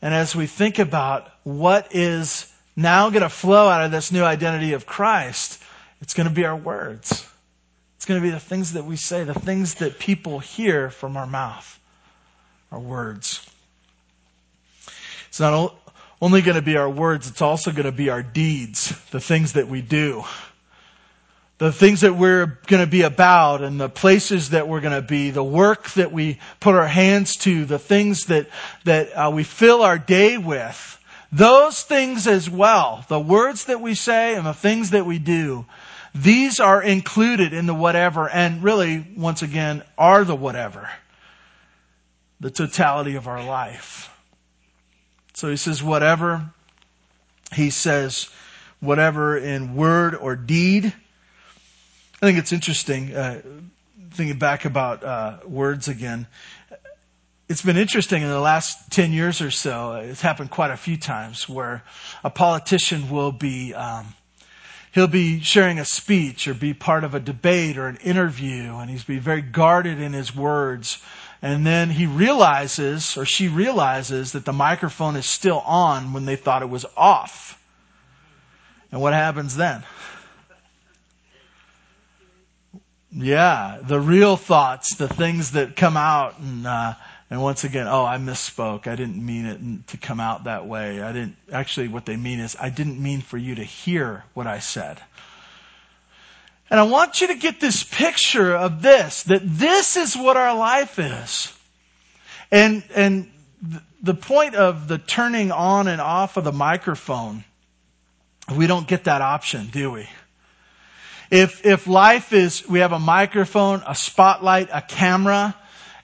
And 0.00 0.14
as 0.14 0.36
we 0.36 0.46
think 0.46 0.78
about 0.78 1.28
what 1.42 1.88
is 1.90 2.48
now 2.76 3.10
going 3.10 3.24
to 3.24 3.28
flow 3.28 3.68
out 3.68 3.84
of 3.84 3.90
this 3.90 4.12
new 4.12 4.22
identity 4.22 4.74
of 4.74 4.86
Christ, 4.86 5.60
it's 6.00 6.14
going 6.14 6.28
to 6.28 6.34
be 6.34 6.44
our 6.44 6.54
words. 6.54 7.28
It's 7.96 8.04
going 8.04 8.20
to 8.20 8.24
be 8.24 8.30
the 8.30 8.38
things 8.38 8.74
that 8.74 8.84
we 8.84 8.94
say, 8.94 9.24
the 9.24 9.34
things 9.34 9.74
that 9.76 9.98
people 9.98 10.38
hear 10.38 10.90
from 10.90 11.16
our 11.16 11.26
mouth, 11.26 11.80
our 12.70 12.78
words. 12.78 13.44
It's 15.26 15.40
not 15.40 15.74
only 16.22 16.40
going 16.40 16.54
to 16.54 16.62
be 16.62 16.76
our 16.76 16.88
words, 16.88 17.28
it's 17.28 17.42
also 17.42 17.72
going 17.72 17.86
to 17.86 17.90
be 17.90 18.10
our 18.10 18.22
deeds, 18.22 18.96
the 19.10 19.18
things 19.20 19.54
that 19.54 19.66
we 19.66 19.82
do. 19.82 20.22
The 21.58 21.72
things 21.72 22.02
that 22.02 22.14
we're 22.14 22.58
going 22.66 22.84
to 22.84 22.90
be 22.90 23.02
about 23.02 23.62
and 23.62 23.80
the 23.80 23.88
places 23.88 24.50
that 24.50 24.68
we're 24.68 24.80
going 24.80 24.94
to 24.94 25.06
be, 25.06 25.30
the 25.30 25.42
work 25.42 25.90
that 25.90 26.12
we 26.12 26.38
put 26.60 26.76
our 26.76 26.86
hands 26.86 27.36
to, 27.38 27.64
the 27.64 27.80
things 27.80 28.26
that, 28.26 28.48
that 28.84 29.10
uh, 29.12 29.30
we 29.34 29.42
fill 29.42 29.82
our 29.82 29.98
day 29.98 30.38
with. 30.38 30.94
Those 31.32 31.82
things 31.82 32.26
as 32.26 32.48
well, 32.48 33.04
the 33.08 33.20
words 33.20 33.64
that 33.64 33.80
we 33.80 33.94
say 33.94 34.34
and 34.36 34.46
the 34.46 34.54
things 34.54 34.90
that 34.90 35.04
we 35.04 35.18
do, 35.18 35.66
these 36.14 36.58
are 36.60 36.82
included 36.82 37.52
in 37.52 37.66
the 37.66 37.74
whatever 37.74 38.28
and 38.28 38.62
really, 38.62 39.06
once 39.16 39.42
again, 39.42 39.82
are 39.98 40.24
the 40.24 40.36
whatever. 40.36 40.88
The 42.40 42.50
totality 42.50 43.16
of 43.16 43.26
our 43.26 43.44
life. 43.44 44.10
So 45.34 45.50
he 45.50 45.56
says, 45.56 45.82
whatever. 45.82 46.50
He 47.52 47.70
says, 47.70 48.28
whatever 48.80 49.36
in 49.36 49.74
word 49.74 50.14
or 50.14 50.34
deed. 50.34 50.92
I 52.20 52.26
think 52.26 52.38
it's 52.38 52.52
interesting, 52.52 53.14
uh, 53.14 53.40
thinking 54.10 54.38
back 54.38 54.64
about 54.64 55.04
uh, 55.04 55.38
words 55.46 55.86
again. 55.86 56.26
It's 57.48 57.62
been 57.62 57.76
interesting 57.76 58.22
in 58.22 58.28
the 58.28 58.40
last 58.40 58.90
10 58.90 59.12
years 59.12 59.40
or 59.40 59.52
so. 59.52 59.92
It's 59.94 60.20
happened 60.20 60.50
quite 60.50 60.72
a 60.72 60.76
few 60.76 60.96
times 60.96 61.48
where 61.48 61.84
a 62.24 62.30
politician 62.30 63.08
will 63.08 63.30
be, 63.30 63.72
um, 63.72 64.14
he'll 64.90 65.06
be 65.06 65.38
sharing 65.40 65.78
a 65.78 65.84
speech 65.84 66.48
or 66.48 66.54
be 66.54 66.74
part 66.74 67.04
of 67.04 67.14
a 67.14 67.20
debate 67.20 67.78
or 67.78 67.86
an 67.86 67.98
interview 67.98 68.74
and 68.74 68.90
he's 68.90 69.04
be 69.04 69.20
very 69.20 69.40
guarded 69.40 70.00
in 70.00 70.12
his 70.12 70.34
words 70.34 70.98
and 71.40 71.64
then 71.64 71.88
he 71.88 72.06
realizes, 72.06 73.16
or 73.16 73.24
she 73.24 73.46
realizes, 73.46 74.32
that 74.32 74.44
the 74.44 74.52
microphone 74.52 75.14
is 75.14 75.24
still 75.24 75.60
on 75.60 76.12
when 76.12 76.24
they 76.24 76.34
thought 76.34 76.62
it 76.62 76.68
was 76.68 76.84
off. 76.96 77.62
And 78.90 79.00
what 79.00 79.12
happens 79.12 79.54
then? 79.54 79.84
Yeah, 83.10 83.78
the 83.82 83.98
real 83.98 84.36
thoughts, 84.36 84.94
the 84.94 85.08
things 85.08 85.52
that 85.52 85.76
come 85.76 85.96
out, 85.96 86.38
and 86.38 86.66
uh, 86.66 86.94
and 87.30 87.42
once 87.42 87.64
again, 87.64 87.86
oh, 87.86 88.04
I 88.04 88.16
misspoke. 88.16 88.86
I 88.86 88.96
didn't 88.96 89.24
mean 89.24 89.46
it 89.46 89.88
to 89.88 89.96
come 89.96 90.20
out 90.20 90.44
that 90.44 90.66
way. 90.66 91.00
I 91.02 91.12
didn't. 91.12 91.36
Actually, 91.52 91.88
what 91.88 92.06
they 92.06 92.16
mean 92.16 92.40
is, 92.40 92.56
I 92.60 92.70
didn't 92.70 93.02
mean 93.02 93.20
for 93.20 93.36
you 93.36 93.54
to 93.56 93.64
hear 93.64 94.24
what 94.34 94.46
I 94.46 94.58
said. 94.58 95.00
And 96.70 96.78
I 96.78 96.82
want 96.82 97.20
you 97.20 97.28
to 97.28 97.34
get 97.34 97.60
this 97.60 97.82
picture 97.82 98.54
of 98.54 98.82
this, 98.82 99.22
that 99.24 99.40
this 99.42 99.96
is 99.96 100.14
what 100.14 100.36
our 100.36 100.54
life 100.54 100.98
is. 100.98 101.52
And, 102.50 102.82
and 102.94 103.30
the 104.02 104.14
point 104.14 104.54
of 104.54 104.86
the 104.86 104.98
turning 104.98 105.50
on 105.50 105.88
and 105.88 106.00
off 106.00 106.36
of 106.36 106.44
the 106.44 106.52
microphone, 106.52 107.44
we 108.54 108.66
don't 108.66 108.86
get 108.86 109.04
that 109.04 109.22
option, 109.22 109.68
do 109.68 109.90
we? 109.90 110.08
If, 111.30 111.66
if 111.66 111.86
life 111.86 112.32
is, 112.32 112.66
we 112.68 112.80
have 112.80 112.92
a 112.92 112.98
microphone, 112.98 113.82
a 113.86 113.94
spotlight, 113.94 114.68
a 114.72 114.80
camera, 114.80 115.54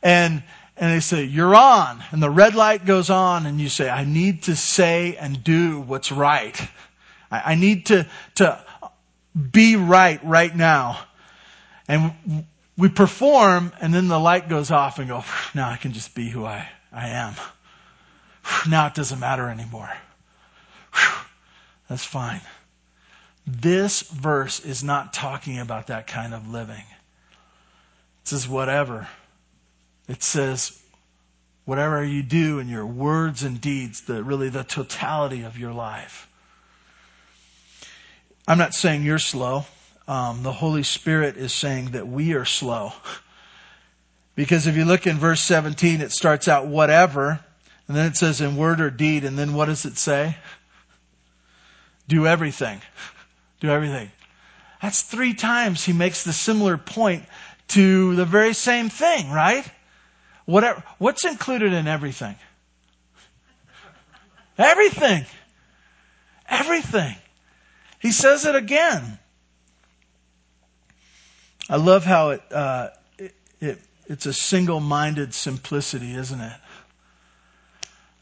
and, 0.02 0.42
and 0.76 0.92
they 0.92 1.00
say, 1.00 1.24
you're 1.24 1.54
on, 1.54 2.02
and 2.10 2.22
the 2.22 2.30
red 2.30 2.54
light 2.54 2.84
goes 2.84 3.10
on, 3.10 3.46
and 3.46 3.60
you 3.60 3.68
say, 3.68 3.88
I 3.88 4.04
need 4.04 4.44
to 4.44 4.56
say 4.56 5.16
and 5.16 5.42
do 5.42 5.80
what's 5.80 6.12
right. 6.12 6.60
I, 7.30 7.52
I 7.52 7.54
need 7.54 7.86
to, 7.86 8.06
to 8.36 8.62
be 9.34 9.76
right 9.76 10.24
right 10.24 10.54
now. 10.54 11.00
And 11.88 12.46
we 12.76 12.88
perform 12.88 13.72
and 13.80 13.92
then 13.92 14.08
the 14.08 14.18
light 14.18 14.48
goes 14.48 14.70
off 14.70 14.98
and 14.98 15.08
go, 15.08 15.24
now 15.54 15.68
I 15.68 15.76
can 15.76 15.92
just 15.92 16.14
be 16.14 16.28
who 16.28 16.44
I, 16.44 16.68
I 16.92 17.10
am. 17.10 17.34
Now 18.68 18.86
it 18.86 18.94
doesn't 18.94 19.20
matter 19.20 19.48
anymore. 19.48 19.90
That's 21.88 22.04
fine. 22.04 22.40
This 23.46 24.02
verse 24.02 24.60
is 24.60 24.82
not 24.82 25.12
talking 25.12 25.58
about 25.58 25.88
that 25.88 26.06
kind 26.06 26.32
of 26.32 26.48
living. 26.48 26.84
It 28.22 28.28
says 28.28 28.48
whatever. 28.48 29.08
It 30.08 30.22
says 30.22 30.78
whatever 31.64 32.02
you 32.04 32.22
do 32.22 32.58
in 32.58 32.68
your 32.68 32.86
words 32.86 33.42
and 33.42 33.60
deeds, 33.60 34.02
the 34.02 34.22
really 34.22 34.48
the 34.48 34.64
totality 34.64 35.42
of 35.42 35.58
your 35.58 35.72
life. 35.72 36.28
I'm 38.46 38.58
not 38.58 38.74
saying 38.74 39.02
you're 39.02 39.18
slow. 39.18 39.64
Um, 40.06 40.42
the 40.42 40.52
Holy 40.52 40.82
Spirit 40.82 41.36
is 41.36 41.52
saying 41.52 41.92
that 41.92 42.06
we 42.06 42.34
are 42.34 42.44
slow. 42.44 42.92
Because 44.36 44.66
if 44.66 44.76
you 44.76 44.84
look 44.84 45.06
in 45.06 45.16
verse 45.16 45.40
17, 45.42 46.00
it 46.00 46.10
starts 46.10 46.48
out 46.48 46.66
whatever, 46.66 47.38
and 47.86 47.96
then 47.96 48.06
it 48.06 48.16
says 48.16 48.40
in 48.40 48.56
word 48.56 48.80
or 48.80 48.90
deed, 48.90 49.24
and 49.24 49.38
then 49.38 49.54
what 49.54 49.66
does 49.66 49.84
it 49.84 49.96
say? 49.96 50.36
Do 52.08 52.26
everything. 52.26 52.80
Do 53.64 53.70
everything. 53.70 54.10
That's 54.82 55.00
three 55.00 55.32
times 55.32 55.82
he 55.82 55.94
makes 55.94 56.24
the 56.24 56.34
similar 56.34 56.76
point 56.76 57.24
to 57.68 58.14
the 58.14 58.26
very 58.26 58.52
same 58.52 58.90
thing, 58.90 59.30
right? 59.30 59.64
Whatever, 60.44 60.82
what's 60.98 61.24
included 61.24 61.72
in 61.72 61.88
everything? 61.88 62.36
Everything. 64.58 65.24
Everything. 66.46 67.16
He 68.00 68.12
says 68.12 68.44
it 68.44 68.54
again. 68.54 69.18
I 71.70 71.76
love 71.76 72.04
how 72.04 72.30
it, 72.32 72.42
uh, 72.52 72.90
it, 73.16 73.34
it 73.62 73.78
it's 74.08 74.26
a 74.26 74.34
single-minded 74.34 75.32
simplicity, 75.32 76.14
isn't 76.14 76.38
it? 76.38 76.60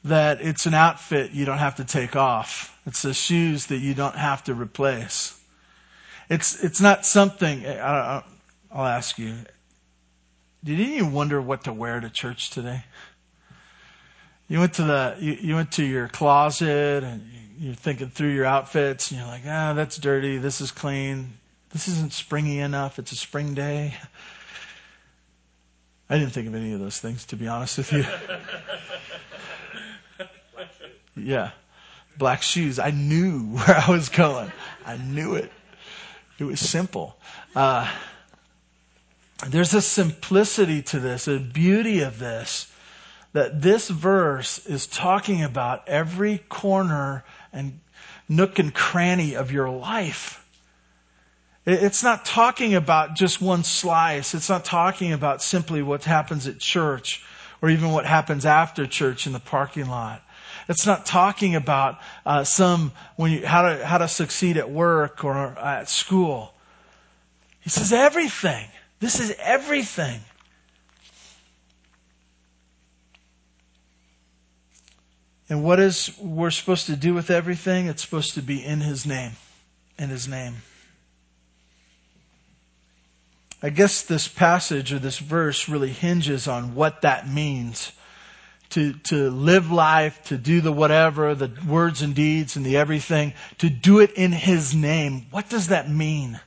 That 0.04 0.40
it's 0.40 0.66
an 0.66 0.75
outfit 0.75 1.30
you 1.30 1.44
don't 1.44 1.59
have 1.59 1.76
to 1.76 1.85
take 1.85 2.16
off. 2.16 2.76
It's 2.87 3.02
the 3.02 3.14
shoes 3.14 3.66
that 3.66 3.78
you 3.78 3.94
don't 3.94 4.16
have 4.16 4.44
to 4.44 4.54
replace. 4.54 5.38
It's 6.28 6.62
it's 6.62 6.80
not 6.80 7.06
something. 7.06 7.66
I, 7.66 8.25
will 8.75 8.85
ask 8.85 9.18
you. 9.18 9.35
Did 10.64 10.78
you 10.78 11.06
wonder 11.06 11.40
what 11.40 11.64
to 11.64 11.73
wear 11.73 12.00
to 12.00 12.11
church 12.11 12.50
today? 12.50 12.85
you 14.52 14.59
went 14.59 14.75
to 14.75 14.82
the, 14.82 15.16
you, 15.18 15.32
you 15.40 15.54
went 15.54 15.73
to 15.73 15.82
your 15.82 16.09
closet 16.09 17.02
and 17.02 17.23
you're 17.59 17.75
thinking 17.75 18.11
through 18.11 18.35
your 18.35 18.44
outfits 18.44 19.11
and 19.11 19.18
you're 19.18 19.26
like, 19.26 19.40
ah, 19.47 19.73
that's 19.73 19.97
dirty. 19.97 20.37
This 20.37 20.61
is 20.61 20.71
clean. 20.71 21.32
This 21.71 21.88
isn't 21.88 22.12
springy 22.12 22.59
enough. 22.59 22.99
It's 22.99 23.12
a 23.12 23.16
spring 23.16 23.54
day. 23.54 23.94
I 26.11 26.18
didn't 26.18 26.35
think 26.35 26.49
of 26.49 26.54
any 26.54 26.75
of 26.75 26.80
those 26.80 27.00
things, 27.00 27.25
to 27.26 27.37
be 27.37 27.49
honest 27.49 27.78
with 27.78 27.92
you. 27.94 28.04
yeah. 31.16 31.50
Black 32.19 32.42
shoes. 32.42 32.78
I 32.78 32.90
knew 32.90 33.40
where 33.57 33.76
I 33.76 33.90
was 33.90 34.09
going. 34.09 34.52
I 34.85 34.97
knew 34.97 35.35
it. 35.35 35.50
It 36.38 36.45
was 36.45 36.61
simple. 36.61 37.16
Uh, 37.54 37.90
there's 39.49 39.75
a 39.75 39.83
simplicity 39.83 40.83
to 40.83 41.00
this, 41.00 41.28
a 41.28 41.38
beauty 41.38 42.00
of 42.00 42.19
this, 42.19 42.73
that 43.33 43.62
this 43.62 43.88
verse 43.88 44.64
is 44.66 44.87
talking 44.87 45.42
about 45.42 45.88
every 45.88 46.38
corner 46.38 47.25
and 47.52 47.81
nook 48.28 48.59
and 48.59 48.75
cranny 48.75 49.35
of 49.35 49.52
your 49.52 49.71
life. 49.71 50.38
It's 51.64 52.02
not 52.02 52.25
talking 52.25 52.75
about 52.75 53.14
just 53.14 53.40
one 53.40 53.62
slice. 53.62 54.35
It's 54.35 54.49
not 54.49 54.64
talking 54.64 55.12
about 55.12 55.42
simply 55.42 55.83
what 55.83 56.04
happens 56.04 56.47
at 56.49 56.59
church 56.59 57.25
or 57.61 57.71
even 57.71 57.92
what 57.92 58.04
happens 58.04 58.45
after 58.45 58.87
church 58.87 59.26
in 59.26 59.33
the 59.33 59.40
parking 59.40 59.87
lot. 59.87 60.23
It's 60.69 60.87
not 60.87 61.07
talking 61.07 61.54
about 61.54 61.99
uh, 62.25 62.45
some 62.45 62.92
when 63.16 63.33
you, 63.33 63.47
how 63.47 63.62
to 63.62 63.85
how 63.85 63.99
to 63.99 64.09
succeed 64.09 64.57
at 64.57 64.71
work 64.71 65.25
or 65.25 65.37
at 65.37 65.88
school. 65.88 66.54
He 67.61 67.71
says 67.71 67.92
everything. 67.92 68.69
This 69.00 69.21
is 69.21 69.35
everything. 69.38 70.21
And 75.49 75.62
what 75.62 75.81
is 75.81 76.16
we're 76.19 76.50
supposed 76.50 76.87
to 76.87 76.97
do 76.97 77.12
with 77.12 77.31
everything? 77.31 77.87
It's 77.87 78.02
supposed 78.02 78.35
to 78.35 78.42
be 78.42 78.64
in 78.64 78.81
His 78.81 79.04
name. 79.04 79.33
In 79.99 80.09
His 80.09 80.26
name. 80.26 80.57
I 83.62 83.71
guess 83.71 84.02
this 84.02 84.26
passage 84.26 84.92
or 84.92 84.99
this 84.99 85.19
verse 85.19 85.69
really 85.69 85.90
hinges 85.90 86.49
on 86.49 86.75
what 86.75 87.02
that 87.02 87.28
means. 87.28 87.92
To, 88.73 88.95
to 88.95 89.31
live 89.31 89.71
life, 89.71 90.23
to 90.25 90.38
do 90.38 90.62
the 90.62 90.73
whatever, 90.73 91.35
the 91.35 91.50
words 91.67 92.00
and 92.00 92.14
deeds 92.14 92.57
and 92.57 92.64
the 92.64 92.79
everything, 92.79 93.35
to 93.59 93.69
do 93.69 94.00
it 94.00 94.12
in 94.12 94.33
His 94.33 94.75
name. 94.75 95.26
What 95.31 95.50
does 95.50 95.69
that 95.69 95.91
mean? 95.91 96.41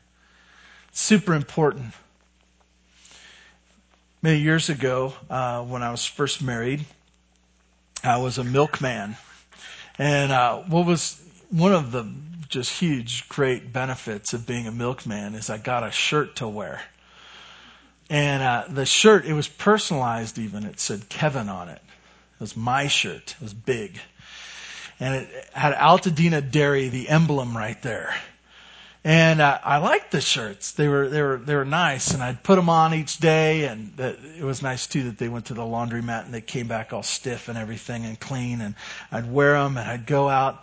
super 0.96 1.36
important. 1.36 1.94
Many 4.22 4.40
years 4.40 4.70
ago, 4.70 5.14
uh, 5.30 5.62
when 5.64 5.84
I 5.84 5.92
was 5.92 6.06
first 6.06 6.42
married, 6.42 6.84
I 8.04 8.18
was 8.18 8.38
a 8.38 8.44
milkman. 8.44 9.18
And 10.00 10.32
uh, 10.32 10.62
what 10.62 10.86
was 10.86 11.22
one 11.52 11.74
of 11.74 11.92
the 11.92 12.10
just 12.50 12.80
huge, 12.80 13.28
great 13.28 13.72
benefits 13.74 14.34
of 14.34 14.48
being 14.48 14.68
a 14.68 14.72
milkman 14.72 15.36
is 15.36 15.50
I 15.50 15.58
got 15.58 15.84
a 15.84 15.92
shirt 15.92 16.38
to 16.38 16.48
wear. 16.48 16.82
And 18.10 18.42
uh, 18.42 18.64
the 18.70 18.86
shirt, 18.86 19.26
it 19.26 19.34
was 19.34 19.48
personalized 19.48 20.40
even. 20.40 20.64
It 20.64 20.80
said 20.80 21.10
Kevin 21.10 21.50
on 21.50 21.70
it. 21.70 21.82
Was 22.46 22.56
my 22.56 22.86
shirt. 22.86 23.34
It 23.40 23.42
was 23.42 23.56
big. 23.56 24.00
And 25.00 25.16
it 25.16 25.50
had 25.52 25.74
Altadena 25.74 26.52
Dairy, 26.52 26.90
the 26.90 27.10
emblem 27.10 27.58
right 27.58 27.82
there. 27.82 28.14
And 29.04 29.42
uh, 29.42 29.58
I 29.64 29.80
liked 29.80 30.12
the 30.12 30.22
shirts. 30.22 30.74
They 30.74 30.88
were 30.88 31.10
they 31.10 31.24
were 31.24 31.38
they 31.38 31.56
were 31.56 31.66
nice, 31.66 32.14
and 32.14 32.22
I'd 32.22 32.44
put 32.44 32.58
them 32.58 32.70
on 32.70 32.94
each 32.94 33.18
day. 33.18 33.66
And 33.66 34.00
it 34.00 34.44
was 34.44 34.62
nice 34.62 34.86
too 34.86 35.06
that 35.06 35.18
they 35.18 35.28
went 35.28 35.48
to 35.48 35.56
the 35.56 35.64
laundromat 35.64 36.26
and 36.26 36.34
they 36.36 36.40
came 36.40 36.68
back 36.68 36.94
all 36.94 37.02
stiff 37.02 37.50
and 37.50 37.58
everything 37.58 38.06
and 38.06 38.20
clean. 38.20 38.62
And 38.62 38.76
I'd 39.12 39.32
wear 39.32 39.54
them 39.54 39.78
and 39.78 39.90
I'd 39.90 40.06
go 40.06 40.30
out. 40.30 40.62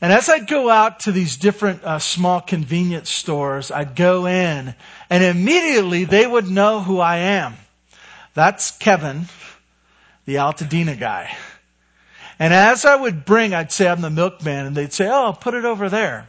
And 0.00 0.12
as 0.12 0.28
I'd 0.28 0.48
go 0.48 0.68
out 0.68 0.98
to 1.00 1.12
these 1.12 1.36
different 1.36 1.84
uh, 1.84 2.00
small 2.00 2.40
convenience 2.40 3.08
stores, 3.08 3.70
I'd 3.70 3.94
go 3.94 4.26
in, 4.26 4.74
and 5.08 5.22
immediately 5.22 6.06
they 6.06 6.26
would 6.26 6.50
know 6.50 6.80
who 6.80 6.98
I 6.98 7.18
am. 7.18 7.54
That's 8.34 8.72
Kevin, 8.72 9.26
the 10.24 10.36
Altadena 10.36 10.98
guy. 10.98 11.34
And 12.38 12.54
as 12.54 12.84
I 12.84 12.96
would 12.96 13.24
bring, 13.24 13.52
I'd 13.52 13.70
say 13.70 13.86
I'm 13.86 14.00
the 14.00 14.10
milkman, 14.10 14.66
and 14.66 14.76
they'd 14.76 14.92
say, 14.92 15.08
"Oh, 15.10 15.36
put 15.38 15.54
it 15.54 15.64
over 15.64 15.88
there." 15.88 16.28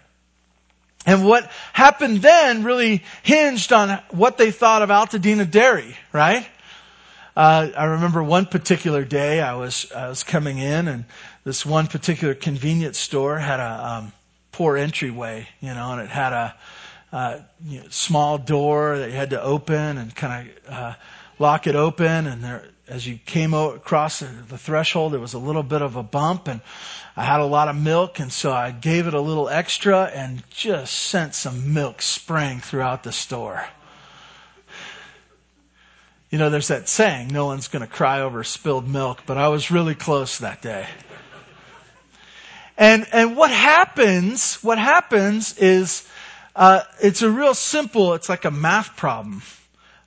And 1.06 1.26
what 1.26 1.50
happened 1.74 2.22
then 2.22 2.64
really 2.64 3.04
hinged 3.24 3.74
on 3.74 4.00
what 4.12 4.38
they 4.38 4.52
thought 4.52 4.82
of 4.82 4.90
Altadena 4.90 5.50
Dairy, 5.50 5.96
right? 6.14 6.48
Uh, 7.36 7.70
I 7.76 7.86
remember 7.86 8.22
one 8.22 8.46
particular 8.46 9.06
day 9.06 9.42
I 9.42 9.56
was 9.56 9.92
I 9.94 10.10
was 10.10 10.24
coming 10.24 10.58
in, 10.58 10.88
and 10.88 11.06
this 11.44 11.66
one 11.66 11.88
particular 11.88 12.34
convenience 12.34 13.00
store 13.00 13.40
had 13.40 13.60
a 13.60 13.88
um, 13.88 14.14
poor 14.52 14.76
entryway, 14.76 15.48
you 15.62 15.74
know, 15.74 15.94
and 15.94 16.02
it 16.02 16.10
had 16.10 16.34
a 16.34 16.56
uh, 17.14 17.40
you 17.66 17.80
know, 17.80 17.86
small 17.90 18.38
door 18.38 18.98
that 18.98 19.10
you 19.10 19.16
had 19.16 19.32
to 19.32 19.42
open 19.42 19.98
and 19.98 20.14
kind 20.14 20.50
of 20.50 20.74
uh, 20.74 20.94
lock 21.40 21.68
it 21.68 21.76
open, 21.76 22.28
and 22.28 22.44
there 22.44 22.66
as 22.92 23.08
you 23.08 23.18
came 23.26 23.54
across 23.54 24.20
the 24.20 24.58
threshold, 24.58 25.14
there 25.14 25.20
was 25.22 25.34
a 25.34 25.40
little 25.40 25.64
bit 25.64 25.82
of 25.82 25.96
a 25.96 26.04
bump, 26.04 26.50
and 26.50 26.60
I 27.16 27.24
had 27.24 27.40
a 27.40 27.46
lot 27.46 27.70
of 27.70 27.78
milk, 27.78 28.20
and 28.20 28.30
so 28.34 28.52
I 28.52 28.72
gave 28.72 29.08
it 29.08 29.14
a 29.14 29.22
little 29.22 29.48
extra 29.48 30.12
and 30.14 30.44
just 30.50 30.94
sent 30.94 31.34
some 31.34 31.74
milk 31.74 32.02
spraying 32.02 32.60
throughout 32.60 33.04
the 33.04 33.14
store. 33.14 33.66
You 36.30 36.38
know, 36.38 36.50
there's 36.50 36.68
that 36.68 36.90
saying, 36.90 37.30
no 37.30 37.46
one's 37.46 37.70
going 37.70 37.82
to 37.82 37.88
cry 37.88 38.20
over 38.20 38.44
spilled 38.44 38.90
milk, 38.90 39.24
but 39.26 39.38
I 39.38 39.48
was 39.48 39.72
really 39.72 39.96
close 39.96 40.40
that 40.40 40.62
day. 40.62 40.86
And, 42.78 43.08
and 43.14 43.38
what 43.38 43.52
happens, 43.52 44.56
what 44.56 44.78
happens 44.78 45.58
is, 45.58 46.06
uh, 46.58 46.82
it's 47.02 47.22
a 47.22 47.32
real 47.32 47.54
simple, 47.54 48.16
it's 48.16 48.28
like 48.28 48.44
a 48.44 48.52
math 48.52 48.98
problem. 48.98 49.44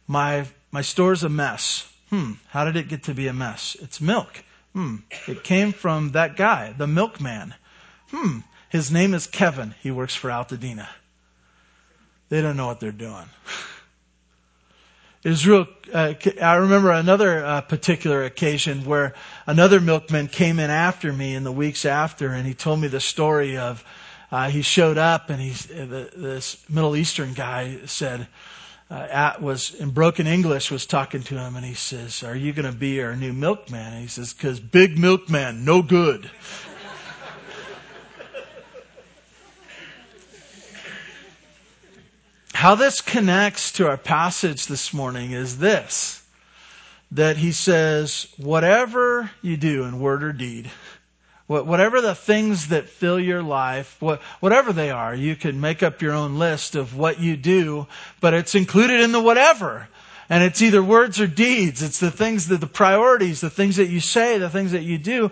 My, 0.06 0.44
my 0.70 0.82
store's 0.82 1.24
a 1.24 1.30
mess. 1.30 1.90
Hmm, 2.10 2.32
how 2.48 2.64
did 2.64 2.76
it 2.76 2.88
get 2.88 3.04
to 3.04 3.14
be 3.14 3.26
a 3.28 3.32
mess? 3.32 3.76
It's 3.80 4.00
milk. 4.00 4.44
Hmm, 4.72 4.96
it 5.26 5.44
came 5.44 5.72
from 5.72 6.12
that 6.12 6.36
guy, 6.36 6.74
the 6.76 6.86
milkman. 6.86 7.54
Hmm, 8.10 8.40
his 8.68 8.90
name 8.90 9.14
is 9.14 9.26
Kevin. 9.26 9.74
He 9.82 9.90
works 9.90 10.14
for 10.14 10.30
Altadena. 10.30 10.88
They 12.28 12.42
don't 12.42 12.56
know 12.56 12.66
what 12.66 12.80
they're 12.80 12.92
doing. 12.92 13.26
Real. 15.24 15.66
Uh, 15.92 16.14
I 16.42 16.56
remember 16.56 16.90
another 16.90 17.44
uh, 17.44 17.60
particular 17.62 18.24
occasion 18.24 18.84
where 18.84 19.14
another 19.46 19.80
milkman 19.80 20.28
came 20.28 20.58
in 20.58 20.70
after 20.70 21.12
me 21.12 21.34
in 21.34 21.44
the 21.44 21.52
weeks 21.52 21.84
after, 21.84 22.28
and 22.28 22.46
he 22.46 22.52
told 22.52 22.80
me 22.80 22.88
the 22.88 23.00
story 23.00 23.56
of 23.56 23.82
uh, 24.30 24.50
he 24.50 24.62
showed 24.62 24.98
up 24.98 25.30
and 25.30 25.40
uh, 25.40 26.10
this 26.16 26.56
Middle 26.68 26.96
Eastern 26.96 27.34
guy 27.34 27.78
said, 27.86 28.26
uh, 28.90 28.94
at, 29.10 29.42
was 29.42 29.74
in 29.74 29.90
broken 29.90 30.26
English 30.26 30.70
was 30.70 30.86
talking 30.86 31.22
to 31.24 31.38
him, 31.38 31.56
and 31.56 31.64
he 31.64 31.74
says, 31.74 32.22
"Are 32.22 32.36
you 32.36 32.52
going 32.52 32.70
to 32.70 32.78
be 32.78 33.02
our 33.02 33.16
new 33.16 33.32
milkman?" 33.32 33.92
And 33.92 34.02
he 34.02 34.08
says, 34.08 34.32
"Cause 34.32 34.60
big 34.60 34.98
milkman, 34.98 35.64
no 35.64 35.82
good." 35.82 36.30
How 42.52 42.74
this 42.76 43.02
connects 43.02 43.72
to 43.72 43.88
our 43.88 43.98
passage 43.98 44.66
this 44.66 44.94
morning 44.94 45.32
is 45.32 45.58
this 45.58 46.22
that 47.10 47.36
he 47.36 47.52
says, 47.52 48.26
whatever 48.38 49.30
you 49.40 49.56
do 49.56 49.84
in 49.84 50.00
word 50.00 50.22
or 50.24 50.32
deed, 50.32 50.70
Whatever 51.46 52.00
the 52.00 52.14
things 52.14 52.68
that 52.68 52.88
fill 52.88 53.20
your 53.20 53.42
life, 53.42 54.00
whatever 54.40 54.72
they 54.72 54.90
are, 54.90 55.14
you 55.14 55.36
can 55.36 55.60
make 55.60 55.82
up 55.82 56.00
your 56.00 56.14
own 56.14 56.38
list 56.38 56.74
of 56.74 56.96
what 56.96 57.20
you 57.20 57.36
do, 57.36 57.86
but 58.20 58.32
it's 58.32 58.54
included 58.54 59.00
in 59.00 59.12
the 59.12 59.20
whatever. 59.20 59.88
And 60.30 60.42
it's 60.42 60.62
either 60.62 60.82
words 60.82 61.20
or 61.20 61.26
deeds. 61.26 61.82
It's 61.82 62.00
the 62.00 62.10
things 62.10 62.48
that 62.48 62.60
the 62.60 62.66
priorities, 62.66 63.42
the 63.42 63.50
things 63.50 63.76
that 63.76 63.90
you 63.90 64.00
say, 64.00 64.38
the 64.38 64.48
things 64.48 64.72
that 64.72 64.84
you 64.84 64.96
do. 64.96 65.30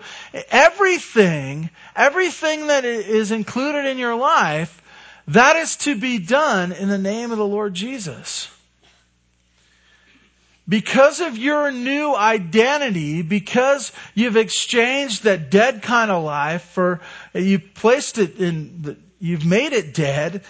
Everything, 0.51 1.71
everything 1.95 2.67
that 2.67 2.85
is 2.85 3.31
included 3.31 3.85
in 3.85 3.97
your 3.97 4.15
life, 4.15 4.81
that 5.29 5.55
is 5.55 5.77
to 5.77 5.95
be 5.95 6.19
done 6.19 6.71
in 6.71 6.89
the 6.89 6.99
name 6.99 7.31
of 7.31 7.39
the 7.39 7.45
Lord 7.45 7.73
Jesus. 7.73 8.49
Because 10.67 11.19
of 11.19 11.37
your 11.37 11.71
new 11.71 12.15
identity, 12.15 13.21
because 13.21 13.91
you've 14.15 14.37
exchanged 14.37 15.23
that 15.23 15.51
dead 15.51 15.81
kind 15.81 16.09
of 16.09 16.23
life 16.23 16.63
for, 16.63 17.01
you've 17.33 17.73
placed 17.73 18.17
it 18.17 18.39
in, 18.39 18.97
you've 19.19 19.45
made 19.45 19.73
it 19.73 19.93
dead, 19.93 20.43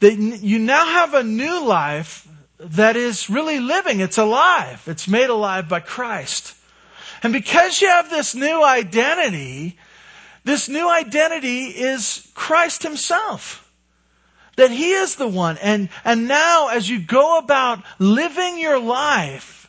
that 0.00 0.16
you 0.16 0.58
now 0.58 0.84
have 0.84 1.14
a 1.14 1.22
new 1.22 1.64
life 1.64 2.26
that 2.58 2.96
is 2.96 3.30
really 3.30 3.60
living. 3.60 4.00
It's 4.00 4.18
alive. 4.18 4.82
It's 4.86 5.06
made 5.06 5.30
alive 5.30 5.68
by 5.68 5.80
Christ. 5.80 6.56
And 7.22 7.32
because 7.32 7.80
you 7.80 7.88
have 7.88 8.10
this 8.10 8.34
new 8.34 8.64
identity, 8.64 9.78
this 10.44 10.68
new 10.68 10.90
identity 10.90 11.66
is 11.66 12.26
Christ 12.34 12.82
Himself. 12.82 13.66
That 14.56 14.70
He 14.70 14.92
is 14.92 15.16
the 15.16 15.28
one. 15.28 15.58
And, 15.58 15.90
and 16.04 16.28
now 16.28 16.68
as 16.68 16.88
you 16.88 17.00
go 17.00 17.38
about 17.38 17.82
living 17.98 18.58
your 18.58 18.80
life, 18.80 19.59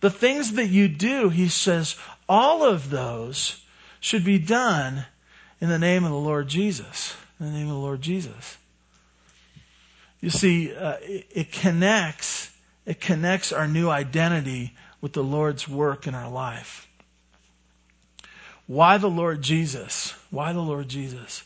the 0.00 0.10
things 0.10 0.52
that 0.52 0.66
you 0.66 0.88
do, 0.88 1.28
he 1.28 1.48
says, 1.48 1.96
all 2.28 2.64
of 2.64 2.90
those 2.90 3.60
should 4.00 4.24
be 4.24 4.38
done 4.38 5.04
in 5.60 5.68
the 5.68 5.78
name 5.78 6.04
of 6.04 6.10
the 6.10 6.16
Lord 6.16 6.48
Jesus. 6.48 7.14
In 7.38 7.46
the 7.46 7.52
name 7.52 7.68
of 7.68 7.74
the 7.74 7.80
Lord 7.80 8.00
Jesus. 8.00 8.56
You 10.20 10.30
see, 10.30 10.74
uh, 10.74 10.96
it, 11.02 11.26
it 11.30 11.52
connects, 11.52 12.50
it 12.86 13.00
connects 13.00 13.52
our 13.52 13.66
new 13.66 13.88
identity 13.88 14.74
with 15.00 15.12
the 15.12 15.24
Lord's 15.24 15.66
work 15.66 16.06
in 16.06 16.14
our 16.14 16.30
life. 16.30 16.86
Why 18.66 18.98
the 18.98 19.08
Lord 19.08 19.42
Jesus? 19.42 20.14
Why 20.30 20.52
the 20.52 20.60
Lord 20.60 20.88
Jesus? 20.88 21.42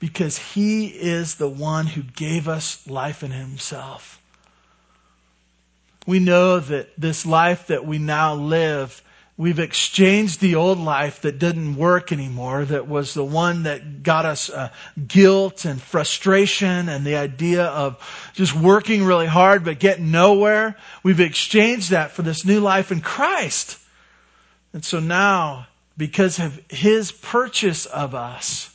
Because 0.00 0.36
He 0.36 0.86
is 0.86 1.36
the 1.36 1.48
one 1.48 1.86
who 1.86 2.02
gave 2.02 2.48
us 2.48 2.86
life 2.88 3.22
in 3.22 3.30
Himself. 3.30 4.20
We 6.06 6.18
know 6.18 6.60
that 6.60 6.88
this 6.98 7.24
life 7.24 7.68
that 7.68 7.86
we 7.86 7.98
now 7.98 8.34
live 8.34 9.02
We've 9.36 9.58
exchanged 9.58 10.40
the 10.40 10.54
old 10.54 10.78
life 10.78 11.22
that 11.22 11.40
didn't 11.40 11.74
work 11.74 12.12
anymore, 12.12 12.64
that 12.66 12.86
was 12.86 13.14
the 13.14 13.24
one 13.24 13.64
that 13.64 14.04
got 14.04 14.26
us 14.26 14.48
uh, 14.48 14.70
guilt 15.08 15.64
and 15.64 15.82
frustration 15.82 16.88
and 16.88 17.04
the 17.04 17.16
idea 17.16 17.64
of 17.64 18.30
just 18.34 18.54
working 18.54 19.02
really 19.02 19.26
hard 19.26 19.64
but 19.64 19.80
getting 19.80 20.12
nowhere. 20.12 20.76
We've 21.02 21.18
exchanged 21.18 21.90
that 21.90 22.12
for 22.12 22.22
this 22.22 22.44
new 22.44 22.60
life 22.60 22.92
in 22.92 23.00
Christ. 23.00 23.76
And 24.72 24.84
so 24.84 25.00
now, 25.00 25.66
because 25.96 26.38
of 26.38 26.60
His 26.70 27.10
purchase 27.10 27.86
of 27.86 28.14
us, 28.14 28.72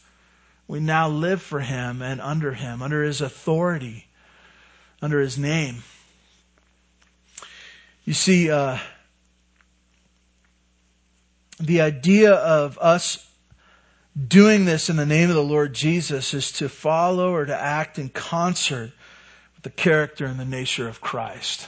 we 0.68 0.82
now 0.82 1.08
live 1.08 1.42
for 1.42 1.62
Him 1.62 2.02
and 2.02 2.20
under 2.20 2.52
Him, 2.52 2.82
under 2.82 3.02
His 3.02 3.22
authority, 3.22 4.08
under 5.02 5.22
His 5.22 5.38
name. 5.38 5.84
You 8.10 8.16
see, 8.16 8.50
uh, 8.50 8.80
the 11.60 11.82
idea 11.82 12.34
of 12.34 12.80
us 12.80 13.24
doing 14.28 14.66
this 14.66 14.90
in 14.90 14.96
the 14.96 15.06
name 15.06 15.30
of 15.30 15.36
the 15.36 15.44
Lord 15.44 15.76
Jesus 15.76 16.34
is 16.34 16.54
to 16.54 16.70
follow 16.70 17.32
or 17.36 17.46
to 17.46 17.56
act 17.56 18.00
in 18.00 18.10
concert 18.10 18.92
with 19.54 19.62
the 19.62 19.70
character 19.70 20.26
and 20.26 20.40
the 20.40 20.46
nature 20.46 20.88
of 20.88 21.02
Christ. 21.02 21.68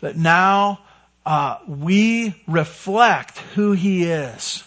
That 0.00 0.16
now 0.16 0.80
uh, 1.24 1.58
we 1.68 2.34
reflect 2.48 3.38
who 3.54 3.70
He 3.70 4.06
is. 4.10 4.64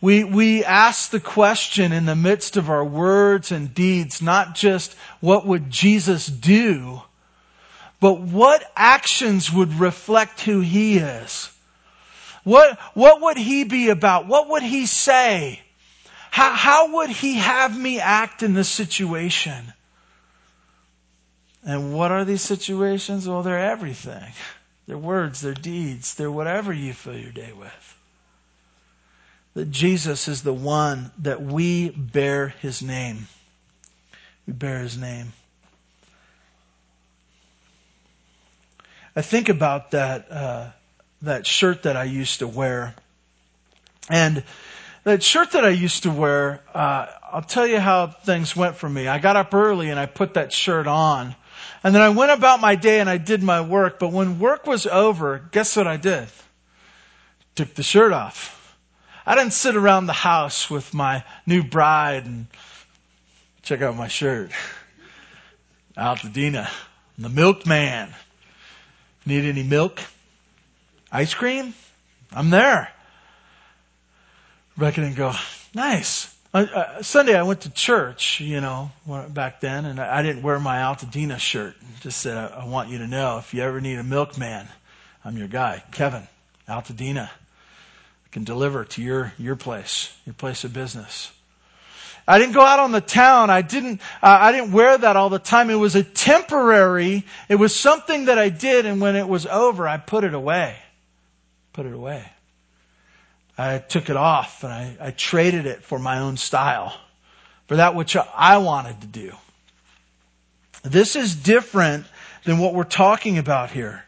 We, 0.00 0.24
we 0.24 0.64
ask 0.64 1.10
the 1.10 1.20
question 1.20 1.92
in 1.92 2.06
the 2.06 2.16
midst 2.16 2.56
of 2.56 2.70
our 2.70 2.82
words 2.82 3.52
and 3.52 3.74
deeds, 3.74 4.22
not 4.22 4.54
just 4.54 4.96
what 5.20 5.46
would 5.46 5.68
Jesus 5.68 6.28
do, 6.28 7.02
but 8.04 8.20
what 8.20 8.70
actions 8.76 9.50
would 9.50 9.80
reflect 9.80 10.42
who 10.42 10.60
He 10.60 10.98
is. 10.98 11.50
What, 12.42 12.78
what 12.92 13.22
would 13.22 13.38
he 13.38 13.64
be 13.64 13.88
about? 13.88 14.26
What 14.26 14.50
would 14.50 14.62
he 14.62 14.84
say? 14.84 15.62
How, 16.30 16.52
how 16.52 16.96
would 16.96 17.08
he 17.08 17.36
have 17.36 17.74
me 17.74 18.00
act 18.00 18.42
in 18.42 18.52
this 18.52 18.68
situation? 18.68 19.72
And 21.64 21.94
what 21.94 22.10
are 22.10 22.26
these 22.26 22.42
situations? 22.42 23.26
Well, 23.26 23.42
they're 23.42 23.58
everything. 23.58 24.34
They're 24.86 24.98
words, 24.98 25.40
they're 25.40 25.54
deeds, 25.54 26.14
they're 26.16 26.30
whatever 26.30 26.74
you 26.74 26.92
fill 26.92 27.16
your 27.16 27.32
day 27.32 27.54
with. 27.58 27.96
That 29.54 29.70
Jesus 29.70 30.28
is 30.28 30.42
the 30.42 30.52
one 30.52 31.10
that 31.22 31.40
we 31.40 31.88
bear 31.88 32.48
his 32.48 32.82
name. 32.82 33.28
We 34.46 34.52
bear 34.52 34.80
his 34.80 34.98
name. 34.98 35.32
I 39.16 39.22
think 39.22 39.48
about 39.48 39.92
that. 39.92 40.30
Uh, 40.30 40.70
that 41.24 41.46
shirt 41.46 41.82
that 41.82 41.96
I 41.96 42.04
used 42.04 42.38
to 42.38 42.46
wear. 42.46 42.94
And 44.08 44.44
that 45.04 45.22
shirt 45.22 45.52
that 45.52 45.64
I 45.64 45.70
used 45.70 46.04
to 46.04 46.10
wear, 46.10 46.62
uh, 46.74 47.06
I'll 47.32 47.42
tell 47.42 47.66
you 47.66 47.80
how 47.80 48.06
things 48.06 48.54
went 48.54 48.76
for 48.76 48.88
me. 48.88 49.08
I 49.08 49.18
got 49.18 49.36
up 49.36 49.52
early 49.52 49.90
and 49.90 49.98
I 49.98 50.06
put 50.06 50.34
that 50.34 50.52
shirt 50.52 50.86
on. 50.86 51.34
And 51.82 51.94
then 51.94 52.02
I 52.02 52.10
went 52.10 52.32
about 52.32 52.60
my 52.60 52.74
day 52.74 53.00
and 53.00 53.10
I 53.10 53.18
did 53.18 53.42
my 53.42 53.60
work. 53.60 53.98
But 53.98 54.12
when 54.12 54.38
work 54.38 54.66
was 54.66 54.86
over, 54.86 55.42
guess 55.50 55.76
what 55.76 55.86
I 55.86 55.96
did? 55.96 56.28
Took 57.54 57.74
the 57.74 57.82
shirt 57.82 58.12
off. 58.12 58.76
I 59.26 59.34
didn't 59.34 59.52
sit 59.52 59.76
around 59.76 60.06
the 60.06 60.12
house 60.12 60.68
with 60.70 60.92
my 60.92 61.24
new 61.46 61.62
bride 61.62 62.26
and 62.26 62.46
check 63.62 63.80
out 63.80 63.96
my 63.96 64.08
shirt. 64.08 64.50
Altadena, 65.96 66.68
the 67.16 67.28
milkman. 67.28 68.12
Need 69.26 69.44
any 69.44 69.62
milk? 69.62 70.00
Ice 71.10 71.34
cream? 71.34 71.74
I'm 72.32 72.50
there. 72.50 72.90
Rebecca 74.76 75.00
didn't 75.00 75.16
go, 75.16 75.32
nice. 75.74 76.34
Uh, 76.52 76.66
uh, 76.72 77.02
Sunday 77.02 77.36
I 77.36 77.42
went 77.42 77.62
to 77.62 77.70
church, 77.70 78.40
you 78.40 78.60
know, 78.60 78.90
back 79.28 79.60
then, 79.60 79.84
and 79.84 80.00
I, 80.00 80.18
I 80.18 80.22
didn't 80.22 80.42
wear 80.42 80.58
my 80.58 80.78
Altadena 80.78 81.38
shirt. 81.38 81.74
Just 82.00 82.20
said, 82.20 82.36
I, 82.36 82.62
I, 82.62 82.64
want 82.66 82.90
you 82.90 82.98
to 82.98 83.06
know 83.06 83.38
if 83.38 83.54
you 83.54 83.62
ever 83.62 83.80
need 83.80 83.98
a 83.98 84.04
milkman, 84.04 84.68
I'm 85.24 85.36
your 85.36 85.48
guy. 85.48 85.82
Kevin, 85.92 86.26
Altadena. 86.68 87.28
I 87.28 88.28
can 88.30 88.44
deliver 88.44 88.84
to 88.84 89.02
your, 89.02 89.32
your 89.38 89.56
place, 89.56 90.12
your 90.26 90.34
place 90.34 90.64
of 90.64 90.72
business. 90.72 91.30
I 92.26 92.38
didn't 92.38 92.54
go 92.54 92.62
out 92.62 92.80
on 92.80 92.92
the 92.92 93.00
town. 93.00 93.50
I 93.50 93.62
didn't, 93.62 94.00
uh, 94.22 94.38
I 94.40 94.52
didn't 94.52 94.72
wear 94.72 94.96
that 94.96 95.16
all 95.16 95.28
the 95.28 95.38
time. 95.38 95.70
It 95.70 95.74
was 95.74 95.94
a 95.94 96.02
temporary, 96.02 97.24
it 97.48 97.56
was 97.56 97.74
something 97.74 98.26
that 98.26 98.38
I 98.38 98.48
did, 98.48 98.86
and 98.86 99.00
when 99.00 99.16
it 99.16 99.28
was 99.28 99.46
over, 99.46 99.86
I 99.86 99.98
put 99.98 100.24
it 100.24 100.34
away 100.34 100.76
put 101.74 101.84
it 101.86 101.92
away. 101.92 102.24
I 103.58 103.78
took 103.78 104.08
it 104.08 104.16
off 104.16 104.64
and 104.64 104.72
I, 104.72 104.96
I 104.98 105.10
traded 105.10 105.66
it 105.66 105.82
for 105.82 105.98
my 105.98 106.20
own 106.20 106.38
style, 106.38 106.96
for 107.66 107.76
that 107.76 107.94
which 107.94 108.16
I 108.16 108.56
wanted 108.58 109.02
to 109.02 109.06
do. 109.06 109.32
This 110.82 111.14
is 111.16 111.34
different 111.34 112.06
than 112.44 112.58
what 112.58 112.74
we're 112.74 112.84
talking 112.84 113.38
about 113.38 113.70
here. 113.70 114.02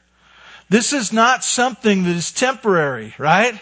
This 0.68 0.92
is 0.92 1.12
not 1.12 1.44
something 1.44 2.05
that 2.05 2.16
is 2.16 2.33
temporary, 2.33 3.14
right? 3.18 3.61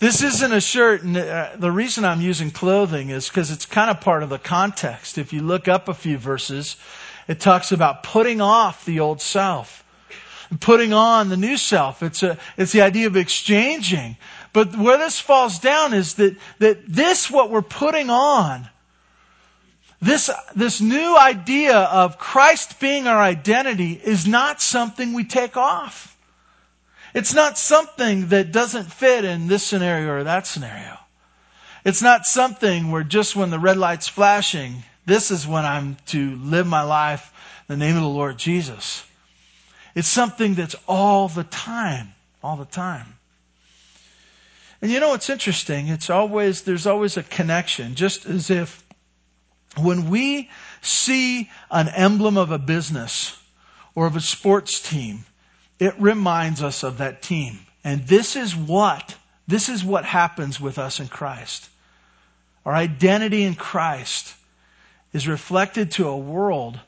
This 0.00 0.22
isn't 0.22 0.50
a 0.50 0.62
shirt, 0.62 1.02
and 1.02 1.14
uh, 1.14 1.50
the 1.56 1.70
reason 1.70 2.06
I'm 2.06 2.22
using 2.22 2.50
clothing 2.50 3.10
is 3.10 3.28
because 3.28 3.50
it's 3.50 3.66
kind 3.66 3.90
of 3.90 4.00
part 4.00 4.22
of 4.22 4.30
the 4.30 4.38
context. 4.38 5.18
If 5.18 5.34
you 5.34 5.42
look 5.42 5.68
up 5.68 5.90
a 5.90 5.94
few 5.94 6.16
verses, 6.16 6.76
it 7.28 7.38
talks 7.38 7.70
about 7.70 8.02
putting 8.02 8.40
off 8.40 8.86
the 8.86 9.00
old 9.00 9.20
self 9.20 9.84
and 10.48 10.58
putting 10.58 10.94
on 10.94 11.28
the 11.28 11.36
new 11.36 11.58
self. 11.58 12.02
It's 12.02 12.22
a, 12.22 12.38
it's 12.56 12.72
the 12.72 12.80
idea 12.80 13.08
of 13.08 13.16
exchanging. 13.18 14.16
But 14.54 14.74
where 14.74 14.96
this 14.96 15.20
falls 15.20 15.58
down 15.58 15.92
is 15.92 16.14
that, 16.14 16.34
that 16.60 16.86
this, 16.88 17.30
what 17.30 17.50
we're 17.50 17.60
putting 17.60 18.08
on, 18.08 18.70
this, 20.00 20.30
this 20.56 20.80
new 20.80 21.14
idea 21.14 21.76
of 21.76 22.16
Christ 22.16 22.80
being 22.80 23.06
our 23.06 23.20
identity 23.20 24.00
is 24.02 24.26
not 24.26 24.62
something 24.62 25.12
we 25.12 25.24
take 25.24 25.58
off. 25.58 26.16
It's 27.14 27.34
not 27.34 27.58
something 27.58 28.28
that 28.28 28.52
doesn't 28.52 28.92
fit 28.92 29.24
in 29.24 29.48
this 29.48 29.64
scenario 29.64 30.12
or 30.12 30.24
that 30.24 30.46
scenario. 30.46 30.98
It's 31.84 32.02
not 32.02 32.26
something 32.26 32.90
where 32.90 33.02
just 33.02 33.34
when 33.34 33.50
the 33.50 33.58
red 33.58 33.76
light's 33.76 34.08
flashing, 34.08 34.82
this 35.06 35.30
is 35.30 35.46
when 35.46 35.64
I'm 35.64 35.96
to 36.08 36.36
live 36.36 36.66
my 36.66 36.82
life 36.82 37.32
in 37.68 37.78
the 37.78 37.84
name 37.84 37.96
of 37.96 38.02
the 38.02 38.08
Lord 38.08 38.38
Jesus. 38.38 39.04
It's 39.94 40.08
something 40.08 40.54
that's 40.54 40.76
all 40.86 41.28
the 41.28 41.44
time, 41.44 42.12
all 42.42 42.56
the 42.56 42.64
time. 42.64 43.06
And 44.82 44.90
you 44.90 45.00
know 45.00 45.10
what's 45.10 45.28
interesting? 45.28 45.88
It's 45.88 46.10
always, 46.10 46.62
there's 46.62 46.86
always 46.86 47.16
a 47.16 47.22
connection, 47.22 47.94
just 47.94 48.24
as 48.26 48.50
if 48.50 48.84
when 49.76 50.10
we 50.10 50.50
see 50.80 51.50
an 51.70 51.88
emblem 51.88 52.36
of 52.36 52.50
a 52.50 52.58
business 52.58 53.36
or 53.94 54.06
of 54.06 54.16
a 54.16 54.20
sports 54.20 54.80
team, 54.80 55.24
it 55.80 55.94
reminds 55.98 56.62
us 56.62 56.84
of 56.84 56.98
that 56.98 57.22
team. 57.22 57.58
And 57.82 58.06
this 58.06 58.36
is 58.36 58.54
what, 58.54 59.16
this 59.48 59.68
is 59.68 59.82
what 59.82 60.04
happens 60.04 60.60
with 60.60 60.78
us 60.78 61.00
in 61.00 61.08
Christ. 61.08 61.68
Our 62.64 62.74
identity 62.74 63.42
in 63.42 63.54
Christ 63.54 64.34
is 65.14 65.26
reflected 65.26 65.92
to 65.92 66.08
a 66.08 66.16
world 66.16 66.78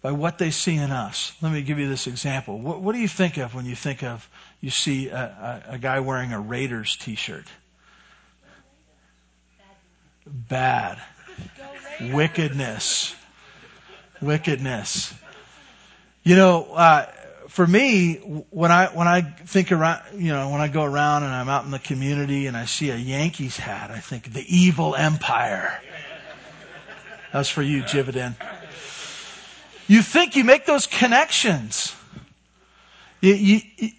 by 0.00 0.12
what 0.12 0.38
they 0.38 0.52
see 0.52 0.76
in 0.76 0.92
us. 0.92 1.32
Let 1.42 1.52
me 1.52 1.62
give 1.62 1.80
you 1.80 1.88
this 1.88 2.06
example. 2.06 2.58
What, 2.60 2.80
what 2.80 2.94
do 2.94 3.00
you 3.00 3.08
think 3.08 3.36
of 3.36 3.54
when 3.54 3.66
you 3.66 3.74
think 3.74 4.04
of, 4.04 4.28
you 4.60 4.70
see 4.70 5.08
a, 5.08 5.62
a, 5.68 5.74
a 5.74 5.78
guy 5.78 5.98
wearing 5.98 6.32
a 6.32 6.40
Raiders 6.40 6.96
t-shirt? 6.96 7.46
Bad. 10.24 10.98
Wickedness. 12.00 13.16
Wickedness. 14.20 15.12
You 16.22 16.36
know, 16.36 16.72
uh, 16.74 17.06
for 17.48 17.66
me, 17.66 18.16
when 18.50 18.70
I 18.70 18.86
when 18.86 19.08
I 19.08 19.22
think 19.22 19.72
around, 19.72 20.02
you 20.14 20.32
know, 20.32 20.50
when 20.50 20.60
I 20.60 20.68
go 20.68 20.84
around 20.84 21.24
and 21.24 21.32
I'm 21.32 21.48
out 21.48 21.64
in 21.64 21.70
the 21.70 21.78
community 21.78 22.46
and 22.46 22.56
I 22.56 22.66
see 22.66 22.90
a 22.90 22.96
Yankees 22.96 23.56
hat, 23.56 23.90
I 23.90 24.00
think 24.00 24.32
the 24.32 24.44
evil 24.46 24.94
empire. 24.94 25.80
That's 27.32 27.48
for 27.48 27.62
you, 27.62 27.82
Jividen. 27.82 28.36
You 29.86 30.02
think 30.02 30.36
you 30.36 30.44
make 30.44 30.66
those 30.66 30.86
connections. 30.86 31.94
You, 33.20 33.34
you, 33.34 33.90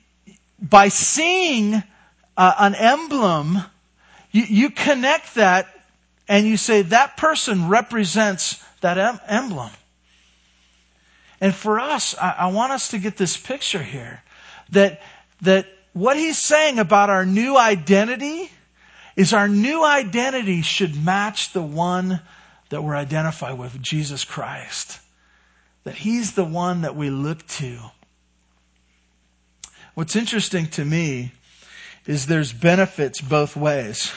by 0.61 0.89
seeing 0.89 1.81
uh, 2.37 2.53
an 2.59 2.75
emblem, 2.75 3.57
you, 4.31 4.43
you 4.43 4.69
connect 4.69 5.35
that 5.35 5.67
and 6.27 6.45
you 6.45 6.57
say 6.57 6.83
that 6.83 7.17
person 7.17 7.67
represents 7.67 8.63
that 8.81 8.97
em- 8.97 9.19
emblem. 9.27 9.71
And 11.41 11.53
for 11.55 11.79
us, 11.79 12.15
I, 12.17 12.35
I 12.39 12.47
want 12.47 12.71
us 12.71 12.89
to 12.89 12.97
get 12.97 13.17
this 13.17 13.37
picture 13.37 13.81
here 13.81 14.21
that, 14.71 15.01
that 15.41 15.67
what 15.93 16.17
he's 16.17 16.37
saying 16.37 16.79
about 16.79 17.09
our 17.09 17.25
new 17.25 17.57
identity 17.57 18.51
is 19.15 19.33
our 19.33 19.47
new 19.47 19.83
identity 19.83 20.61
should 20.61 20.95
match 21.03 21.51
the 21.53 21.61
one 21.61 22.21
that 22.69 22.83
we're 22.83 22.95
identified 22.95 23.57
with, 23.57 23.81
Jesus 23.81 24.23
Christ. 24.23 24.99
That 25.83 25.95
he's 25.95 26.33
the 26.33 26.45
one 26.45 26.81
that 26.81 26.95
we 26.95 27.09
look 27.09 27.45
to. 27.47 27.79
What's 29.95 30.15
interesting 30.15 30.67
to 30.67 30.85
me 30.85 31.31
is 32.05 32.25
there's 32.25 32.53
benefits 32.53 33.19
both 33.19 33.55
ways. 33.55 34.11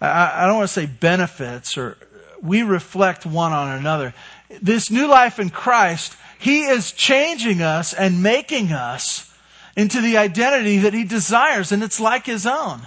I, 0.00 0.44
I 0.44 0.46
don't 0.46 0.56
want 0.56 0.68
to 0.68 0.74
say 0.74 0.86
benefits 0.86 1.78
or 1.78 1.96
we 2.42 2.62
reflect 2.62 3.24
one 3.24 3.52
on 3.52 3.78
another. 3.78 4.12
This 4.60 4.90
new 4.90 5.06
life 5.06 5.38
in 5.38 5.50
Christ, 5.50 6.16
He 6.38 6.62
is 6.64 6.92
changing 6.92 7.62
us 7.62 7.94
and 7.94 8.22
making 8.22 8.72
us 8.72 9.32
into 9.76 10.00
the 10.00 10.18
identity 10.18 10.78
that 10.78 10.92
He 10.92 11.04
desires, 11.04 11.72
and 11.72 11.82
it's 11.82 12.00
like 12.00 12.26
His 12.26 12.46
own. 12.46 12.82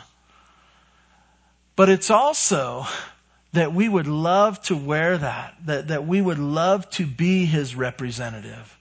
But 1.76 1.90
it's 1.90 2.10
also 2.10 2.86
that 3.54 3.74
we 3.74 3.90
would 3.90 4.08
love 4.08 4.62
to 4.64 4.76
wear 4.76 5.18
that, 5.18 5.56
that, 5.66 5.88
that 5.88 6.06
we 6.06 6.22
would 6.22 6.40
love 6.40 6.90
to 6.92 7.06
be 7.06 7.46
His 7.46 7.76
representative. 7.76 8.78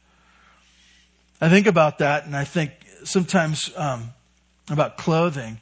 I 1.41 1.49
think 1.49 1.67
about 1.67 1.99
that, 1.99 2.27
and 2.27 2.37
I 2.37 2.45
think 2.45 2.73
sometimes 3.05 3.71
um, 3.77 4.11
about 4.71 4.97
clothing. 4.97 5.59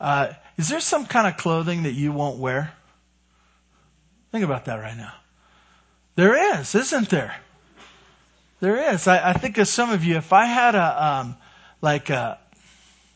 Uh, 0.00 0.32
is 0.56 0.68
there 0.68 0.80
some 0.80 1.06
kind 1.06 1.26
of 1.26 1.36
clothing 1.36 1.84
that 1.84 1.92
you 1.92 2.12
won't 2.12 2.38
wear? 2.38 2.72
Think 4.32 4.44
about 4.44 4.66
that 4.66 4.76
right 4.76 4.96
now. 4.96 5.12
There 6.16 6.58
is, 6.58 6.74
isn't 6.74 7.10
there? 7.10 7.34
There 8.60 8.94
is. 8.94 9.06
I, 9.08 9.30
I 9.30 9.32
think 9.32 9.58
of 9.58 9.68
some 9.68 9.90
of 9.90 10.04
you. 10.04 10.16
If 10.16 10.32
I 10.32 10.46
had 10.46 10.74
a 10.74 11.04
um, 11.06 11.36
like 11.82 12.10
a, 12.10 12.38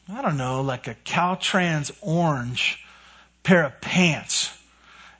I 0.08 0.22
don't 0.22 0.36
know, 0.36 0.62
like 0.62 0.88
a 0.88 0.94
Caltrans 0.94 1.90
orange 2.00 2.84
pair 3.42 3.64
of 3.64 3.80
pants, 3.80 4.56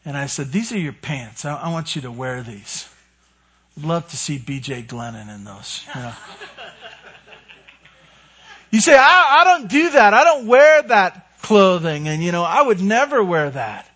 and 0.05 0.17
I 0.17 0.27
said, 0.27 0.53
"These 0.53 0.73
are 0.73 0.79
your 0.79 0.93
pants. 0.93 1.45
I, 1.45 1.55
I 1.55 1.71
want 1.71 1.97
you 1.97 2.03
to 2.03 2.11
wear 2.11 2.43
these." 2.43 2.89
I'd 3.79 3.85
love 3.85 4.09
to 4.11 4.17
see 4.17 4.39
B.J. 4.39 4.83
Glennon 4.83 5.33
in 5.33 5.45
those. 5.45 5.85
You 5.95 6.01
know. 6.03 6.13
You 8.71 8.81
say, 8.81 8.95
I, 8.95 9.39
I 9.41 9.45
don't 9.45 9.69
do 9.69 9.91
that. 9.91 10.13
I 10.13 10.25
don't 10.25 10.47
wear 10.47 10.83
that 10.83 11.41
clothing. 11.41 12.09
And 12.09 12.23
you 12.23 12.33
know, 12.33 12.43
I 12.43 12.61
would 12.61 12.81
never 12.81 13.23
wear 13.25 13.51
that. 13.51 13.88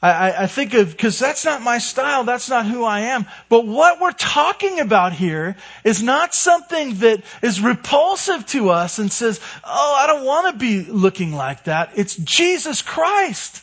I, 0.00 0.44
I, 0.44 0.46
think 0.46 0.74
of, 0.74 0.92
because 0.92 1.18
that's 1.18 1.44
not 1.44 1.60
my 1.60 1.78
style, 1.78 2.22
that's 2.22 2.48
not 2.48 2.66
who 2.66 2.84
I 2.84 3.00
am. 3.00 3.26
But 3.48 3.66
what 3.66 4.00
we're 4.00 4.12
talking 4.12 4.78
about 4.78 5.12
here 5.12 5.56
is 5.82 6.00
not 6.00 6.34
something 6.34 6.94
that 6.98 7.24
is 7.42 7.60
repulsive 7.60 8.46
to 8.46 8.70
us 8.70 9.00
and 9.00 9.10
says, 9.10 9.40
oh, 9.64 9.96
I 9.98 10.06
don't 10.06 10.24
want 10.24 10.52
to 10.52 10.58
be 10.58 10.84
looking 10.84 11.32
like 11.32 11.64
that. 11.64 11.92
It's 11.96 12.14
Jesus 12.14 12.80
Christ. 12.80 13.60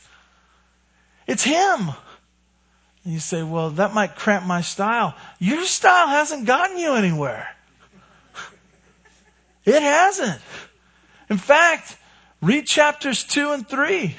It's 1.26 1.44
Him. 1.44 1.90
And 3.06 3.14
you 3.14 3.20
say, 3.20 3.42
well, 3.42 3.70
that 3.72 3.94
might 3.94 4.18
cramp 4.18 4.46
my 4.46 4.60
style. 4.60 5.16
Your 5.40 5.64
style 5.64 6.08
hasn't 6.08 6.46
gotten 6.46 6.78
you 6.78 6.96
anywhere. 6.96 7.48
It 9.64 9.82
hasn't. 9.82 10.42
In 11.30 11.38
fact, 11.38 11.98
read 12.42 12.68
chapters 12.68 13.24
2 13.24 13.52
and 13.52 13.68
3. 13.68 14.16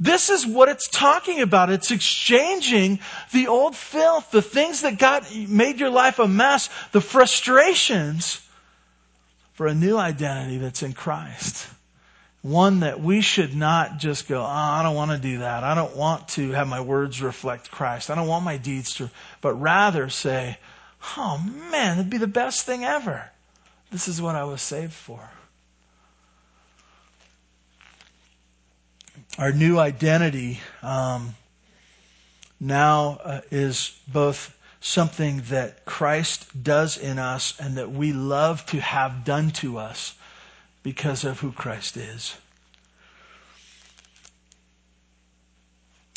This 0.00 0.30
is 0.30 0.46
what 0.46 0.68
it's 0.68 0.88
talking 0.88 1.40
about. 1.40 1.70
It's 1.70 1.90
exchanging 1.90 3.00
the 3.32 3.48
old 3.48 3.74
filth, 3.74 4.30
the 4.30 4.42
things 4.42 4.82
that 4.82 4.98
got 4.98 5.34
made 5.34 5.80
your 5.80 5.90
life 5.90 6.20
a 6.20 6.28
mess, 6.28 6.70
the 6.92 7.00
frustrations 7.00 8.40
for 9.54 9.66
a 9.66 9.74
new 9.74 9.96
identity 9.96 10.58
that's 10.58 10.84
in 10.84 10.92
Christ. 10.92 11.66
One 12.42 12.80
that 12.80 13.00
we 13.00 13.20
should 13.20 13.56
not 13.56 13.98
just 13.98 14.28
go, 14.28 14.40
oh, 14.40 14.46
I 14.46 14.84
don't 14.84 14.94
want 14.94 15.10
to 15.10 15.18
do 15.18 15.38
that. 15.38 15.64
I 15.64 15.74
don't 15.74 15.96
want 15.96 16.28
to 16.28 16.52
have 16.52 16.68
my 16.68 16.80
words 16.80 17.20
reflect 17.20 17.72
Christ. 17.72 18.08
I 18.08 18.14
don't 18.14 18.28
want 18.28 18.44
my 18.44 18.56
deeds 18.56 18.94
to, 18.94 19.10
but 19.40 19.54
rather 19.54 20.08
say, 20.08 20.58
oh 21.16 21.38
man, 21.72 21.98
it'd 21.98 22.08
be 22.08 22.18
the 22.18 22.28
best 22.28 22.64
thing 22.64 22.84
ever. 22.84 23.28
This 23.90 24.06
is 24.06 24.22
what 24.22 24.36
I 24.36 24.44
was 24.44 24.62
saved 24.62 24.92
for. 24.92 25.28
Our 29.38 29.52
new 29.52 29.78
identity 29.78 30.60
um, 30.82 31.36
now 32.58 33.20
uh, 33.22 33.40
is 33.52 33.96
both 34.08 34.52
something 34.80 35.42
that 35.48 35.84
Christ 35.84 36.62
does 36.64 36.96
in 36.96 37.20
us 37.20 37.54
and 37.60 37.76
that 37.76 37.92
we 37.92 38.12
love 38.12 38.66
to 38.66 38.80
have 38.80 39.24
done 39.24 39.52
to 39.52 39.78
us 39.78 40.14
because 40.82 41.24
of 41.24 41.38
who 41.38 41.52
Christ 41.52 41.96
is. 41.96 42.36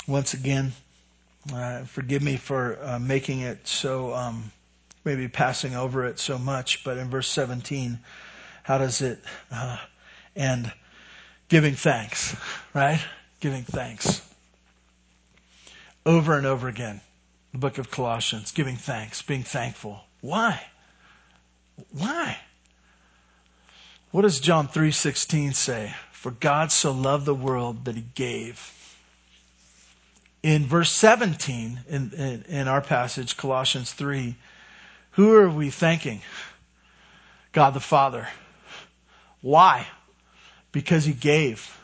Once 0.08 0.34
again, 0.34 0.74
uh, 1.54 1.84
forgive 1.84 2.24
me 2.24 2.38
for 2.38 2.80
uh, 2.82 2.98
making 2.98 3.42
it 3.42 3.68
so 3.68 4.16
um, 4.16 4.52
maybe 5.06 5.28
passing 5.28 5.76
over 5.76 6.06
it 6.06 6.18
so 6.18 6.40
much, 6.40 6.84
but 6.84 6.98
in 6.98 7.10
verse 7.10 7.28
17, 7.30 8.00
how 8.64 8.80
does 8.80 9.02
it 9.02 9.20
uh, 9.52 9.78
end? 10.36 10.72
Giving 11.50 11.76
thanks, 11.76 12.36
right? 12.74 13.00
Giving 13.40 13.64
thanks. 13.64 14.22
Over 16.06 16.38
and 16.38 16.46
over 16.46 16.68
again, 16.68 17.02
the 17.52 17.60
book 17.60 17.78
of 17.78 17.92
Colossians, 17.92 18.52
giving 18.52 18.76
thanks, 18.76 19.22
being 19.22 19.44
thankful. 19.44 20.02
Why? 20.22 20.62
Why? 21.92 22.38
What 24.12 24.24
does 24.24 24.40
John 24.40 24.68
3:16 24.68 25.54
say? 25.54 25.94
For 26.12 26.32
God 26.32 26.72
so 26.72 26.92
loved 26.92 27.26
the 27.26 27.34
world 27.34 27.86
that 27.86 27.96
he 27.96 28.06
gave. 28.14 28.72
In 30.44 30.66
verse 30.68 30.92
17 30.92 31.82
in, 31.88 32.12
in, 32.14 32.44
in 32.44 32.68
our 32.68 32.82
passage, 32.82 33.38
Colossians 33.38 33.94
3, 33.94 34.36
who 35.12 35.34
are 35.36 35.50
we 35.50 35.70
thanking? 35.70 36.22
God 37.52 37.74
the 37.74 37.80
Father. 37.80 38.28
Why? 39.42 39.88
Because 40.72 41.06
He 41.06 41.14
gave. 41.14 41.78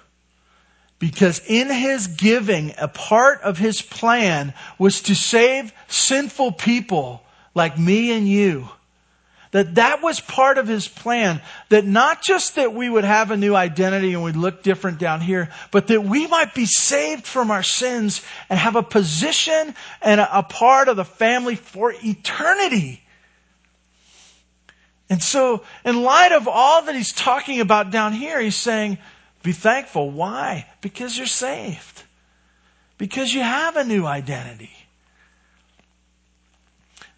Because 1.00 1.42
in 1.48 1.70
His 1.70 2.08
giving, 2.08 2.74
a 2.78 2.88
part 2.88 3.42
of 3.42 3.58
His 3.58 3.82
plan 3.82 4.54
was 4.80 5.04
to 5.04 5.16
save 5.16 5.72
sinful 5.88 6.54
people 6.54 7.24
like 7.54 7.78
me 7.78 8.12
and 8.12 8.28
you. 8.28 8.70
That 9.52 9.76
that 9.76 10.02
was 10.04 10.20
part 10.20 10.58
of 10.58 10.68
his 10.68 10.88
plan. 10.88 11.42
That 11.70 11.86
not 11.86 12.22
just 12.22 12.56
that 12.56 12.74
we 12.74 12.90
would 12.90 13.06
have 13.06 13.32
a 13.32 13.38
new 13.38 13.56
identity 13.56 14.14
and 14.14 14.24
we'd 14.24 14.36
look 14.36 14.62
different 14.62 15.00
down 15.00 15.22
here, 15.22 15.50
but 15.72 15.88
that 15.88 16.04
we 16.04 16.28
might 16.28 16.54
be 16.54 16.66
saved 16.66 17.26
from 17.26 17.50
our 17.50 17.64
sins 17.64 18.22
and 18.50 18.60
have 18.60 18.76
a 18.76 18.84
position 18.84 19.74
and 20.02 20.20
a, 20.20 20.44
part 20.44 20.90
of 20.90 20.98
the 20.98 21.06
family 21.06 21.56
for 21.56 21.94
eternity. 22.04 23.02
And 25.10 25.24
so, 25.24 25.64
in 25.86 26.04
light 26.04 26.34
of 26.34 26.50
all 26.50 26.82
that 26.84 26.96
he's 26.96 27.14
talking 27.14 27.62
about 27.62 27.92
down 27.92 28.12
here, 28.12 28.42
he's 28.42 28.56
saying, 28.56 28.98
be 29.43 29.52
thankful. 29.52 30.10
Why? 30.10 30.67
Because 30.82 31.17
you're 31.17 31.28
saved. 31.28 32.04
Because 32.97 33.34
you 33.34 33.41
have 33.41 33.78
a 33.78 33.84
new 33.84 34.06
identity. 34.06 34.71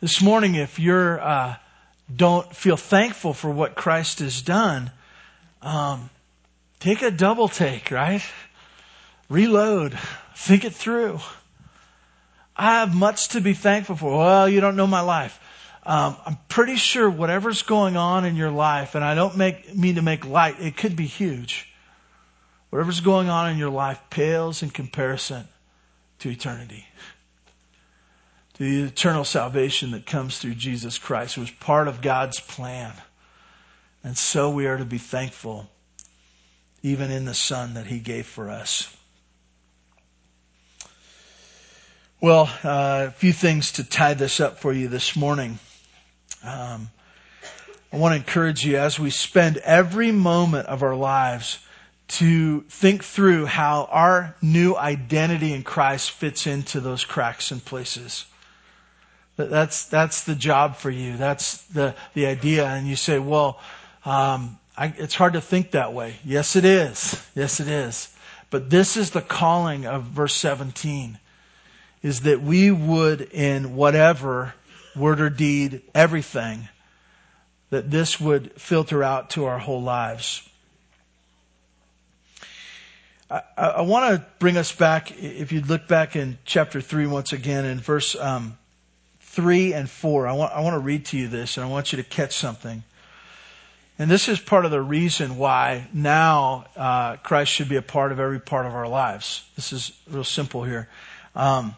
This 0.01 0.21
morning, 0.21 0.55
if 0.55 0.79
you're, 0.79 1.19
uh, 1.19 1.55
don't 2.13 2.53
feel 2.55 2.77
thankful 2.77 3.33
for 3.33 3.49
what 3.49 3.75
Christ 3.75 4.19
has 4.19 4.41
done, 4.41 4.91
um, 5.61 6.09
take 6.79 7.01
a 7.01 7.11
double 7.11 7.47
take, 7.47 7.91
right? 7.91 8.23
Reload. 9.29 9.97
Think 10.35 10.65
it 10.65 10.73
through. 10.73 11.19
I 12.55 12.79
have 12.79 12.93
much 12.93 13.29
to 13.29 13.41
be 13.41 13.53
thankful 13.53 13.95
for. 13.95 14.17
Well, 14.17 14.49
you 14.49 14.61
don't 14.61 14.75
know 14.75 14.87
my 14.87 15.01
life 15.01 15.39
um, 15.89 16.17
I'm 16.25 16.37
pretty 16.47 16.75
sure 16.75 17.09
whatever's 17.09 17.63
going 17.63 17.97
on 17.97 18.25
in 18.25 18.35
your 18.35 18.51
life, 18.51 18.95
and 18.95 19.03
I 19.03 19.15
don't 19.15 19.37
make, 19.37 19.75
mean 19.75 19.95
to 19.95 20.01
make 20.01 20.25
light, 20.25 20.59
it 20.59 20.77
could 20.77 20.95
be 20.95 21.05
huge. 21.05 21.68
Whatever's 22.69 22.99
going 22.99 23.29
on 23.29 23.49
in 23.49 23.57
your 23.57 23.71
life 23.71 23.99
pales 24.09 24.61
in 24.61 24.69
comparison 24.69 25.47
to 26.19 26.29
eternity. 26.29 26.85
To 28.55 28.63
the 28.63 28.87
eternal 28.87 29.23
salvation 29.23 29.91
that 29.91 30.05
comes 30.05 30.37
through 30.37 30.55
Jesus 30.55 30.97
Christ, 30.97 31.35
who 31.35 31.41
was 31.41 31.51
part 31.51 31.87
of 31.87 32.01
God's 32.01 32.39
plan. 32.39 32.93
And 34.03 34.17
so 34.17 34.51
we 34.51 34.67
are 34.67 34.77
to 34.77 34.85
be 34.85 34.97
thankful, 34.97 35.67
even 36.83 37.09
in 37.09 37.25
the 37.25 37.33
Son 37.33 37.73
that 37.73 37.87
He 37.87 37.99
gave 37.99 38.27
for 38.27 38.49
us. 38.49 38.95
Well, 42.21 42.49
uh, 42.63 43.05
a 43.07 43.11
few 43.11 43.31
things 43.31 43.71
to 43.73 43.83
tie 43.83 44.13
this 44.13 44.41
up 44.41 44.59
for 44.59 44.73
you 44.73 44.89
this 44.89 45.15
morning. 45.15 45.57
Um, 46.43 46.89
I 47.91 47.97
want 47.97 48.11
to 48.11 48.17
encourage 48.17 48.65
you 48.65 48.77
as 48.77 48.99
we 48.99 49.09
spend 49.09 49.57
every 49.57 50.11
moment 50.11 50.67
of 50.67 50.83
our 50.83 50.95
lives 50.95 51.59
to 52.09 52.61
think 52.61 53.03
through 53.03 53.45
how 53.45 53.87
our 53.91 54.35
new 54.41 54.75
identity 54.75 55.53
in 55.53 55.63
Christ 55.63 56.11
fits 56.11 56.47
into 56.47 56.79
those 56.79 57.05
cracks 57.05 57.51
and 57.51 57.63
places. 57.63 58.25
That's, 59.37 59.85
that's 59.85 60.23
the 60.25 60.35
job 60.35 60.75
for 60.75 60.89
you. 60.89 61.15
That's 61.15 61.61
the, 61.67 61.95
the 62.13 62.25
idea. 62.25 62.65
And 62.65 62.87
you 62.87 62.95
say, 62.95 63.19
well, 63.19 63.59
um, 64.05 64.57
I, 64.75 64.93
it's 64.97 65.15
hard 65.15 65.33
to 65.33 65.41
think 65.41 65.71
that 65.71 65.93
way. 65.93 66.15
Yes, 66.25 66.55
it 66.55 66.65
is. 66.65 67.21
Yes, 67.35 67.59
it 67.59 67.67
is. 67.67 68.13
But 68.49 68.69
this 68.69 68.97
is 68.97 69.11
the 69.11 69.21
calling 69.21 69.85
of 69.85 70.03
verse 70.03 70.33
17 70.33 71.19
is 72.01 72.21
that 72.21 72.41
we 72.41 72.71
would 72.71 73.21
in 73.21 73.75
whatever 73.75 74.53
word 74.95 75.21
or 75.21 75.29
deed, 75.29 75.81
everything, 75.93 76.67
that 77.69 77.91
this 77.91 78.19
would 78.19 78.53
filter 78.59 79.03
out 79.03 79.31
to 79.31 79.45
our 79.45 79.59
whole 79.59 79.81
lives. 79.81 80.47
I, 83.29 83.41
I 83.57 83.81
want 83.81 84.15
to 84.15 84.25
bring 84.39 84.57
us 84.57 84.73
back, 84.73 85.11
if 85.11 85.51
you 85.51 85.61
look 85.61 85.87
back 85.87 86.15
in 86.15 86.37
chapter 86.45 86.81
3 86.81 87.05
once 87.07 87.31
again, 87.31 87.65
in 87.65 87.79
verse 87.79 88.15
um, 88.15 88.57
3 89.21 89.73
and 89.73 89.89
4. 89.89 90.27
I 90.27 90.33
want, 90.33 90.53
I 90.53 90.61
want 90.61 90.73
to 90.73 90.79
read 90.79 91.05
to 91.07 91.17
you 91.17 91.27
this, 91.27 91.57
and 91.57 91.65
I 91.65 91.69
want 91.69 91.93
you 91.93 91.97
to 91.97 92.03
catch 92.03 92.35
something. 92.35 92.83
And 93.99 94.09
this 94.09 94.29
is 94.29 94.39
part 94.39 94.65
of 94.65 94.71
the 94.71 94.81
reason 94.81 95.37
why 95.37 95.87
now 95.93 96.65
uh, 96.75 97.17
Christ 97.17 97.51
should 97.51 97.69
be 97.69 97.75
a 97.75 97.81
part 97.81 98.11
of 98.11 98.19
every 98.19 98.39
part 98.39 98.65
of 98.65 98.73
our 98.73 98.87
lives. 98.87 99.47
This 99.55 99.73
is 99.73 99.91
real 100.09 100.23
simple 100.23 100.63
here. 100.63 100.89
Um, 101.35 101.75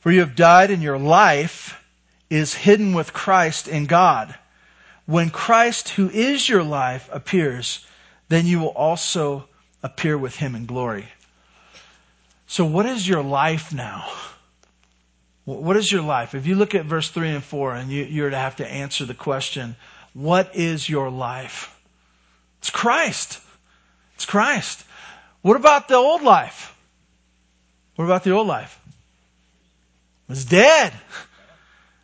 For 0.00 0.10
you 0.10 0.20
have 0.20 0.36
died, 0.36 0.70
and 0.70 0.82
your 0.82 0.98
life 0.98 1.82
is 2.28 2.52
hidden 2.52 2.92
with 2.92 3.12
Christ 3.12 3.68
in 3.68 3.86
God. 3.86 4.34
When 5.06 5.30
Christ, 5.30 5.88
who 5.90 6.10
is 6.10 6.48
your 6.48 6.62
life, 6.62 7.08
appears, 7.10 7.86
then 8.28 8.46
you 8.46 8.60
will 8.60 8.68
also 8.68 9.48
appear 9.82 10.16
with 10.16 10.36
him 10.36 10.54
in 10.54 10.66
glory. 10.66 11.06
So 12.46 12.64
what 12.64 12.86
is 12.86 13.06
your 13.06 13.22
life 13.22 13.72
now? 13.72 14.10
What 15.44 15.76
is 15.76 15.90
your 15.90 16.02
life? 16.02 16.34
If 16.34 16.46
you 16.46 16.54
look 16.54 16.74
at 16.74 16.84
verse 16.84 17.08
3 17.10 17.30
and 17.30 17.44
4 17.44 17.74
and 17.74 17.90
you, 17.90 18.04
you're 18.04 18.30
to 18.30 18.36
have 18.36 18.56
to 18.56 18.66
answer 18.66 19.04
the 19.04 19.14
question, 19.14 19.74
what 20.14 20.54
is 20.54 20.88
your 20.88 21.10
life? 21.10 21.76
It's 22.58 22.70
Christ. 22.70 23.40
It's 24.14 24.26
Christ. 24.26 24.84
What 25.42 25.56
about 25.56 25.88
the 25.88 25.96
old 25.96 26.22
life? 26.22 26.76
What 27.96 28.04
about 28.04 28.24
the 28.24 28.32
old 28.32 28.46
life? 28.46 28.78
It's 30.28 30.44
dead. 30.44 30.92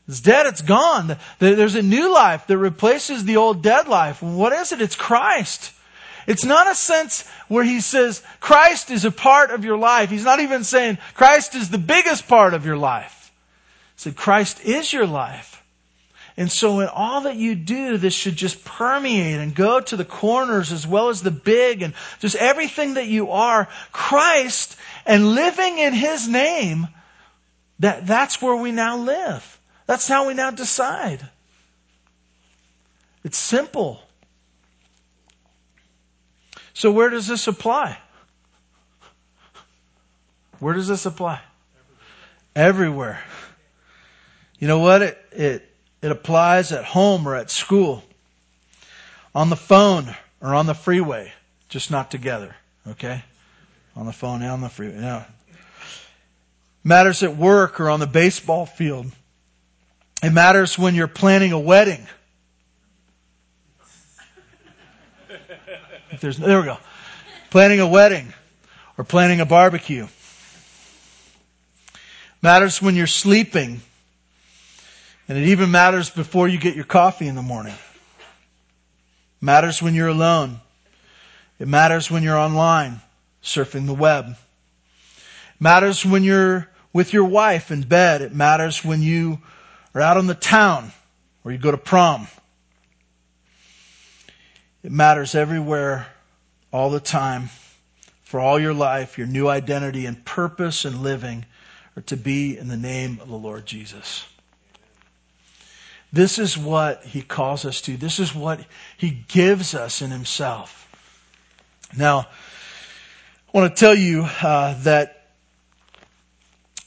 It's 0.09 0.21
dead. 0.21 0.47
It's 0.47 0.63
gone. 0.63 1.17
There's 1.39 1.75
a 1.75 1.83
new 1.83 2.13
life 2.13 2.47
that 2.47 2.59
replaces 2.59 3.25
the 3.25 3.37
old 3.37 3.63
dead 3.63 3.89
life. 3.89 4.23
What 4.23 4.53
is 4.53 4.73
it? 4.73 4.81
It's 4.81 4.97
Christ. 4.97 5.73
It's 6.27 6.45
not 6.45 6.71
a 6.71 6.75
sense 6.75 7.27
where 7.49 7.65
he 7.65 7.81
says 7.81 8.23
Christ 8.41 8.91
is 8.91 9.05
a 9.05 9.11
part 9.11 9.51
of 9.51 9.65
your 9.65 9.79
life. 9.79 10.11
He's 10.11 10.25
not 10.25 10.41
even 10.41 10.65
saying 10.65 10.99
Christ 11.15 11.55
is 11.55 11.71
the 11.71 11.79
biggest 11.79 12.27
part 12.27 12.55
of 12.55 12.67
your 12.67 12.77
life. 12.77 13.33
He 13.95 14.01
said 14.01 14.17
Christ 14.17 14.65
is 14.65 14.93
your 14.93 15.07
life. 15.07 15.63
And 16.37 16.53
so 16.53 16.81
in 16.81 16.89
all 16.89 17.23
that 17.23 17.37
you 17.37 17.55
do, 17.55 17.97
this 17.97 18.13
should 18.13 18.37
just 18.37 18.63
permeate 18.65 19.41
and 19.41 19.55
go 19.55 19.81
to 19.81 19.97
the 19.97 20.05
corners 20.05 20.71
as 20.71 20.87
well 20.87 21.09
as 21.09 21.23
the 21.23 21.31
big 21.31 21.81
and 21.81 21.95
just 22.19 22.37
everything 22.37 22.95
that 22.95 23.07
you 23.07 23.31
are, 23.31 23.69
Christ 23.91 24.77
and 25.07 25.35
living 25.35 25.79
in 25.79 25.95
His 25.95 26.29
name, 26.29 26.89
that, 27.79 28.07
that's 28.07 28.43
where 28.43 28.57
we 28.57 28.71
now 28.71 28.99
live. 28.99 29.61
That's 29.87 30.09
how 30.09 30.27
we 30.27 30.35
now 30.35 30.51
decide. 30.51 31.27
It's 33.25 33.39
simple. 33.39 34.03
So 36.77 36.93
where 36.93 37.09
does 37.09 37.27
this 37.27 37.47
apply? 37.47 37.97
Where 40.59 40.75
does 40.75 40.87
this 40.87 41.07
apply? 41.07 41.41
Everywhere. 42.55 43.19
You 44.59 44.69
know 44.69 44.81
what? 44.81 45.01
It, 45.01 45.19
it, 45.33 45.71
it 46.03 46.11
applies 46.11 46.73
at 46.73 46.85
home 46.85 47.27
or 47.27 47.35
at 47.35 47.51
school, 47.51 48.05
on 49.35 49.49
the 49.49 49.57
phone 49.57 50.15
or 50.43 50.55
on 50.55 50.67
the 50.67 50.75
freeway, 50.75 51.33
just 51.71 51.91
not 51.91 52.11
together. 52.11 52.55
Okay? 52.87 53.25
On 53.97 54.05
the 54.05 54.13
phone 54.13 54.43
and 54.43 54.51
on 54.51 54.61
the 54.61 54.69
freeway. 54.69 55.01
Yeah. 55.01 55.25
Matters 56.85 57.23
at 57.23 57.39
work 57.39 57.81
or 57.81 57.89
on 57.89 58.01
the 58.01 58.07
baseball 58.07 58.67
field. 58.67 59.07
It 60.23 60.31
matters 60.31 60.79
when 60.79 60.95
you're 60.95 61.09
planning 61.09 61.53
a 61.53 61.59
wedding. 61.59 62.07
If 66.17 66.23
there's, 66.23 66.39
there 66.39 66.61
we 66.61 66.65
go. 66.65 66.79
Planning 67.51 67.81
a 67.81 67.87
wedding 67.87 68.33
or 68.97 69.05
planning 69.05 69.41
a 69.41 69.45
barbecue. 69.45 70.07
Matters 72.41 72.81
when 72.81 72.97
you're 72.97 73.07
sleeping. 73.07 73.83
And 75.29 75.37
it 75.37 75.49
even 75.49 75.71
matters 75.71 76.09
before 76.09 76.49
you 76.49 76.57
get 76.57 76.75
your 76.75 76.87
coffee 76.87 77.27
in 77.27 77.35
the 77.35 77.43
morning. 77.43 77.75
Matters 79.43 79.83
when 79.83 79.95
you're 79.95 80.09
alone. 80.09 80.59
It 81.59 81.69
matters 81.69 82.11
when 82.11 82.23
you're 82.23 82.39
online, 82.39 83.03
surfing 83.43 83.85
the 83.85 83.93
web. 83.93 84.37
Matters 85.61 86.03
when 86.07 86.25
you're 86.25 86.67
with 86.95 87.13
your 87.13 87.25
wife 87.25 87.71
in 87.71 87.83
bed. 87.83 88.23
It 88.23 88.35
matters 88.35 88.83
when 88.83 89.03
you 89.03 89.39
are 89.95 90.01
out 90.01 90.17
on 90.17 90.27
the 90.27 90.35
town 90.35 90.93
or 91.45 91.53
you 91.53 91.59
go 91.59 91.73
to 91.73 91.77
prom. 91.77 92.27
It 94.87 94.93
matters 94.93 95.35
everywhere, 95.35 96.07
all 96.73 96.91
the 96.91 97.01
time, 97.01 97.51
for 98.23 98.39
all 98.39 98.57
your 98.57 98.73
life, 98.73 99.19
your 99.19 99.27
new 99.27 99.49
identity 99.49 100.07
and 100.07 100.25
purpose 100.25 100.85
and 100.85 101.03
living 101.03 101.45
are 101.97 102.03
to 102.03 102.17
be 102.17 102.57
in 102.57 102.69
the 102.69 102.77
name 102.77 103.19
of 103.21 103.27
the 103.27 103.35
Lord 103.35 103.67
Jesus. 103.67 104.25
This 106.13 106.39
is 106.39 106.57
what 106.57 107.03
he 107.03 107.21
calls 107.21 107.65
us 107.65 107.81
to. 107.81 107.97
This 107.97 108.21
is 108.21 108.33
what 108.33 108.65
he 108.97 109.11
gives 109.27 109.75
us 109.75 110.03
in 110.03 110.13
himself. 110.13 110.89
Now, 111.99 112.29
I 113.53 113.59
want 113.59 113.75
to 113.75 113.81
tell 113.81 113.93
you 113.93 114.23
uh, 114.41 114.81
that 114.85 115.31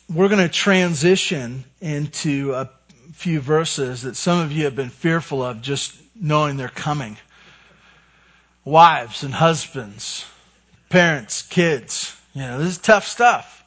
we're 0.08 0.30
going 0.30 0.40
to 0.40 0.48
transition 0.48 1.66
into 1.82 2.54
a 2.54 2.70
few 3.12 3.42
verses 3.42 4.04
that 4.04 4.16
some 4.16 4.40
of 4.40 4.54
you 4.54 4.64
have 4.64 4.76
been 4.78 4.88
fearful 4.88 5.44
of 5.44 5.62
just 5.62 5.98
knowing 6.16 6.56
they're 6.56 6.70
coming 6.70 7.18
wives 8.70 9.24
and 9.24 9.34
husbands, 9.34 10.26
parents, 10.90 11.42
kids. 11.42 12.16
You 12.34 12.42
know, 12.42 12.60
this 12.60 12.70
is 12.70 12.78
tough 12.78 13.08
stuff. 13.08 13.64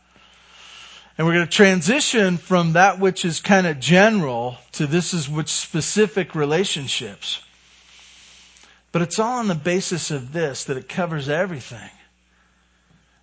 And 1.18 1.26
we're 1.26 1.34
going 1.34 1.46
to 1.46 1.52
transition 1.52 2.38
from 2.38 2.72
that 2.72 2.98
which 2.98 3.24
is 3.24 3.40
kind 3.40 3.66
of 3.66 3.78
general 3.78 4.56
to 4.72 4.86
this 4.86 5.12
is 5.12 5.28
which 5.28 5.48
specific 5.48 6.34
relationships. 6.34 7.42
But 8.92 9.02
it's 9.02 9.18
all 9.18 9.38
on 9.38 9.48
the 9.48 9.54
basis 9.54 10.10
of 10.10 10.32
this, 10.32 10.64
that 10.64 10.76
it 10.76 10.88
covers 10.88 11.28
everything. 11.28 11.90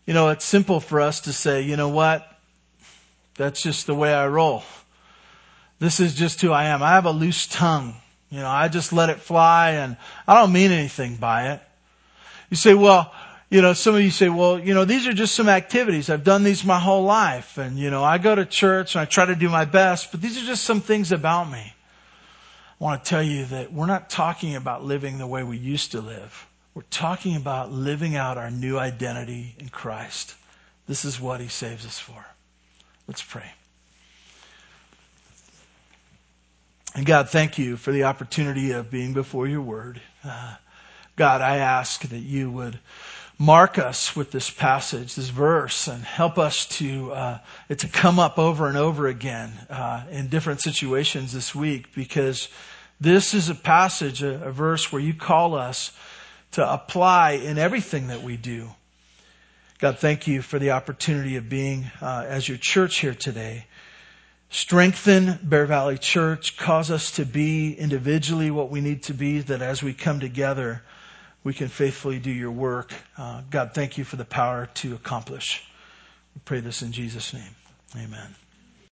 You 0.05 0.13
know, 0.13 0.29
it's 0.29 0.45
simple 0.45 0.79
for 0.79 1.01
us 1.01 1.21
to 1.21 1.33
say, 1.33 1.61
you 1.61 1.77
know 1.77 1.89
what? 1.89 2.27
That's 3.35 3.61
just 3.61 3.87
the 3.87 3.95
way 3.95 4.13
I 4.13 4.27
roll. 4.27 4.63
This 5.79 5.99
is 5.99 6.15
just 6.15 6.41
who 6.41 6.51
I 6.51 6.65
am. 6.65 6.83
I 6.83 6.93
have 6.93 7.05
a 7.05 7.11
loose 7.11 7.47
tongue. 7.47 7.95
You 8.29 8.39
know, 8.39 8.49
I 8.49 8.67
just 8.67 8.93
let 8.93 9.09
it 9.09 9.19
fly 9.19 9.71
and 9.71 9.97
I 10.27 10.35
don't 10.35 10.51
mean 10.51 10.71
anything 10.71 11.15
by 11.15 11.53
it. 11.53 11.61
You 12.49 12.57
say, 12.57 12.73
well, 12.73 13.13
you 13.49 13.62
know, 13.62 13.73
some 13.73 13.95
of 13.95 14.01
you 14.01 14.12
say, 14.12 14.29
well, 14.29 14.59
you 14.59 14.73
know, 14.73 14.85
these 14.85 15.07
are 15.07 15.13
just 15.13 15.33
some 15.33 15.49
activities. 15.49 16.09
I've 16.09 16.23
done 16.23 16.43
these 16.43 16.63
my 16.63 16.79
whole 16.79 17.03
life. 17.03 17.57
And, 17.57 17.77
you 17.77 17.89
know, 17.89 18.03
I 18.03 18.19
go 18.19 18.35
to 18.35 18.45
church 18.45 18.95
and 18.95 19.01
I 19.01 19.05
try 19.05 19.25
to 19.25 19.35
do 19.35 19.49
my 19.49 19.65
best, 19.65 20.12
but 20.12 20.21
these 20.21 20.41
are 20.41 20.45
just 20.45 20.63
some 20.63 20.81
things 20.81 21.12
about 21.12 21.49
me. 21.49 21.73
I 22.79 22.83
want 22.83 23.03
to 23.03 23.09
tell 23.09 23.23
you 23.23 23.45
that 23.45 23.73
we're 23.73 23.88
not 23.88 24.09
talking 24.09 24.55
about 24.55 24.83
living 24.83 25.17
the 25.17 25.27
way 25.27 25.43
we 25.43 25.57
used 25.57 25.91
to 25.91 26.01
live. 26.01 26.47
We're 26.75 26.83
talking 26.83 27.35
about 27.35 27.71
living 27.71 28.15
out 28.15 28.38
our 28.38 28.51
new 28.51 28.78
identity 28.78 29.55
in 29.59 29.69
Christ. 29.69 30.36
This 30.88 31.03
is 31.03 31.19
what 31.19 31.41
He 31.41 31.47
saves 31.47 31.86
us 31.86 31.99
for. 31.99 32.24
Let's 33.07 33.24
pray. 33.24 33.51
And 36.95 37.05
God, 37.05 37.30
thank 37.30 37.57
you 37.57 37.78
for 37.78 37.91
the 37.91 38.03
opportunity 38.03 38.71
of 38.71 38.89
being 38.89 39.13
before 39.13 39.47
your 39.47 39.61
word. 39.61 39.99
Uh, 40.24 40.55
God, 41.20 41.41
I 41.41 41.57
ask 41.57 42.01
that 42.03 42.20
you 42.20 42.49
would 42.49 42.80
mark 43.38 43.78
us 43.78 44.15
with 44.15 44.32
this 44.32 44.49
passage, 44.49 45.15
this 45.15 45.28
verse, 45.28 45.89
and 45.89 46.01
help 46.01 46.38
us 46.38 46.65
to 46.78 47.11
uh, 47.11 47.39
to 47.67 47.88
come 47.89 48.20
up 48.20 48.39
over 48.39 48.70
and 48.70 48.78
over 48.78 49.05
again 49.05 49.51
uh, 49.70 50.03
in 50.11 50.30
different 50.30 50.61
situations 50.61 51.34
this 51.34 51.53
week, 51.53 51.93
because 51.93 52.47
this 53.01 53.34
is 53.34 53.49
a 53.49 53.55
passage, 53.55 54.24
a, 54.24 54.45
a 54.45 54.51
verse 54.53 54.93
where 54.93 55.01
you 55.01 55.13
call 55.13 55.55
us 55.55 55.91
to 56.51 56.74
apply 56.74 57.32
in 57.32 57.57
everything 57.57 58.07
that 58.07 58.24
we 58.24 58.38
do. 58.38 58.70
God, 59.80 59.99
thank 59.99 60.26
you 60.26 60.41
for 60.41 60.57
the 60.57 60.72
opportunity 60.72 61.36
of 61.36 61.49
being 61.49 61.91
uh, 62.01 62.24
as 62.30 62.47
your 62.47 62.57
church 62.57 62.99
here 62.99 63.13
today. 63.13 63.65
Strengthen 64.51 65.38
Bear 65.43 65.65
Valley 65.65 65.97
Church. 65.97 66.55
Cause 66.55 66.89
us 66.89 67.11
to 67.11 67.26
be 67.26 67.74
individually 67.74 68.51
what 68.51 68.70
we 68.70 68.80
need 68.80 69.03
to 69.03 69.13
be, 69.13 69.39
that 69.39 69.61
as 69.61 69.84
we 69.84 69.93
come 69.93 70.22
together, 70.22 70.82
we 71.43 71.53
can 71.53 71.67
faithfully 71.67 72.19
do 72.19 72.31
your 72.31 72.51
work. 72.51 72.93
Uh, 73.17 73.41
God, 73.49 73.73
thank 73.73 73.97
you 73.97 74.03
for 74.03 74.15
the 74.15 74.25
power 74.25 74.69
to 74.75 74.95
accomplish. 74.95 75.63
We 76.35 76.41
pray 76.45 76.59
this 76.59 76.81
in 76.81 76.91
Jesus' 76.91 77.33
name. 77.33 77.55
Amen. 77.95 78.35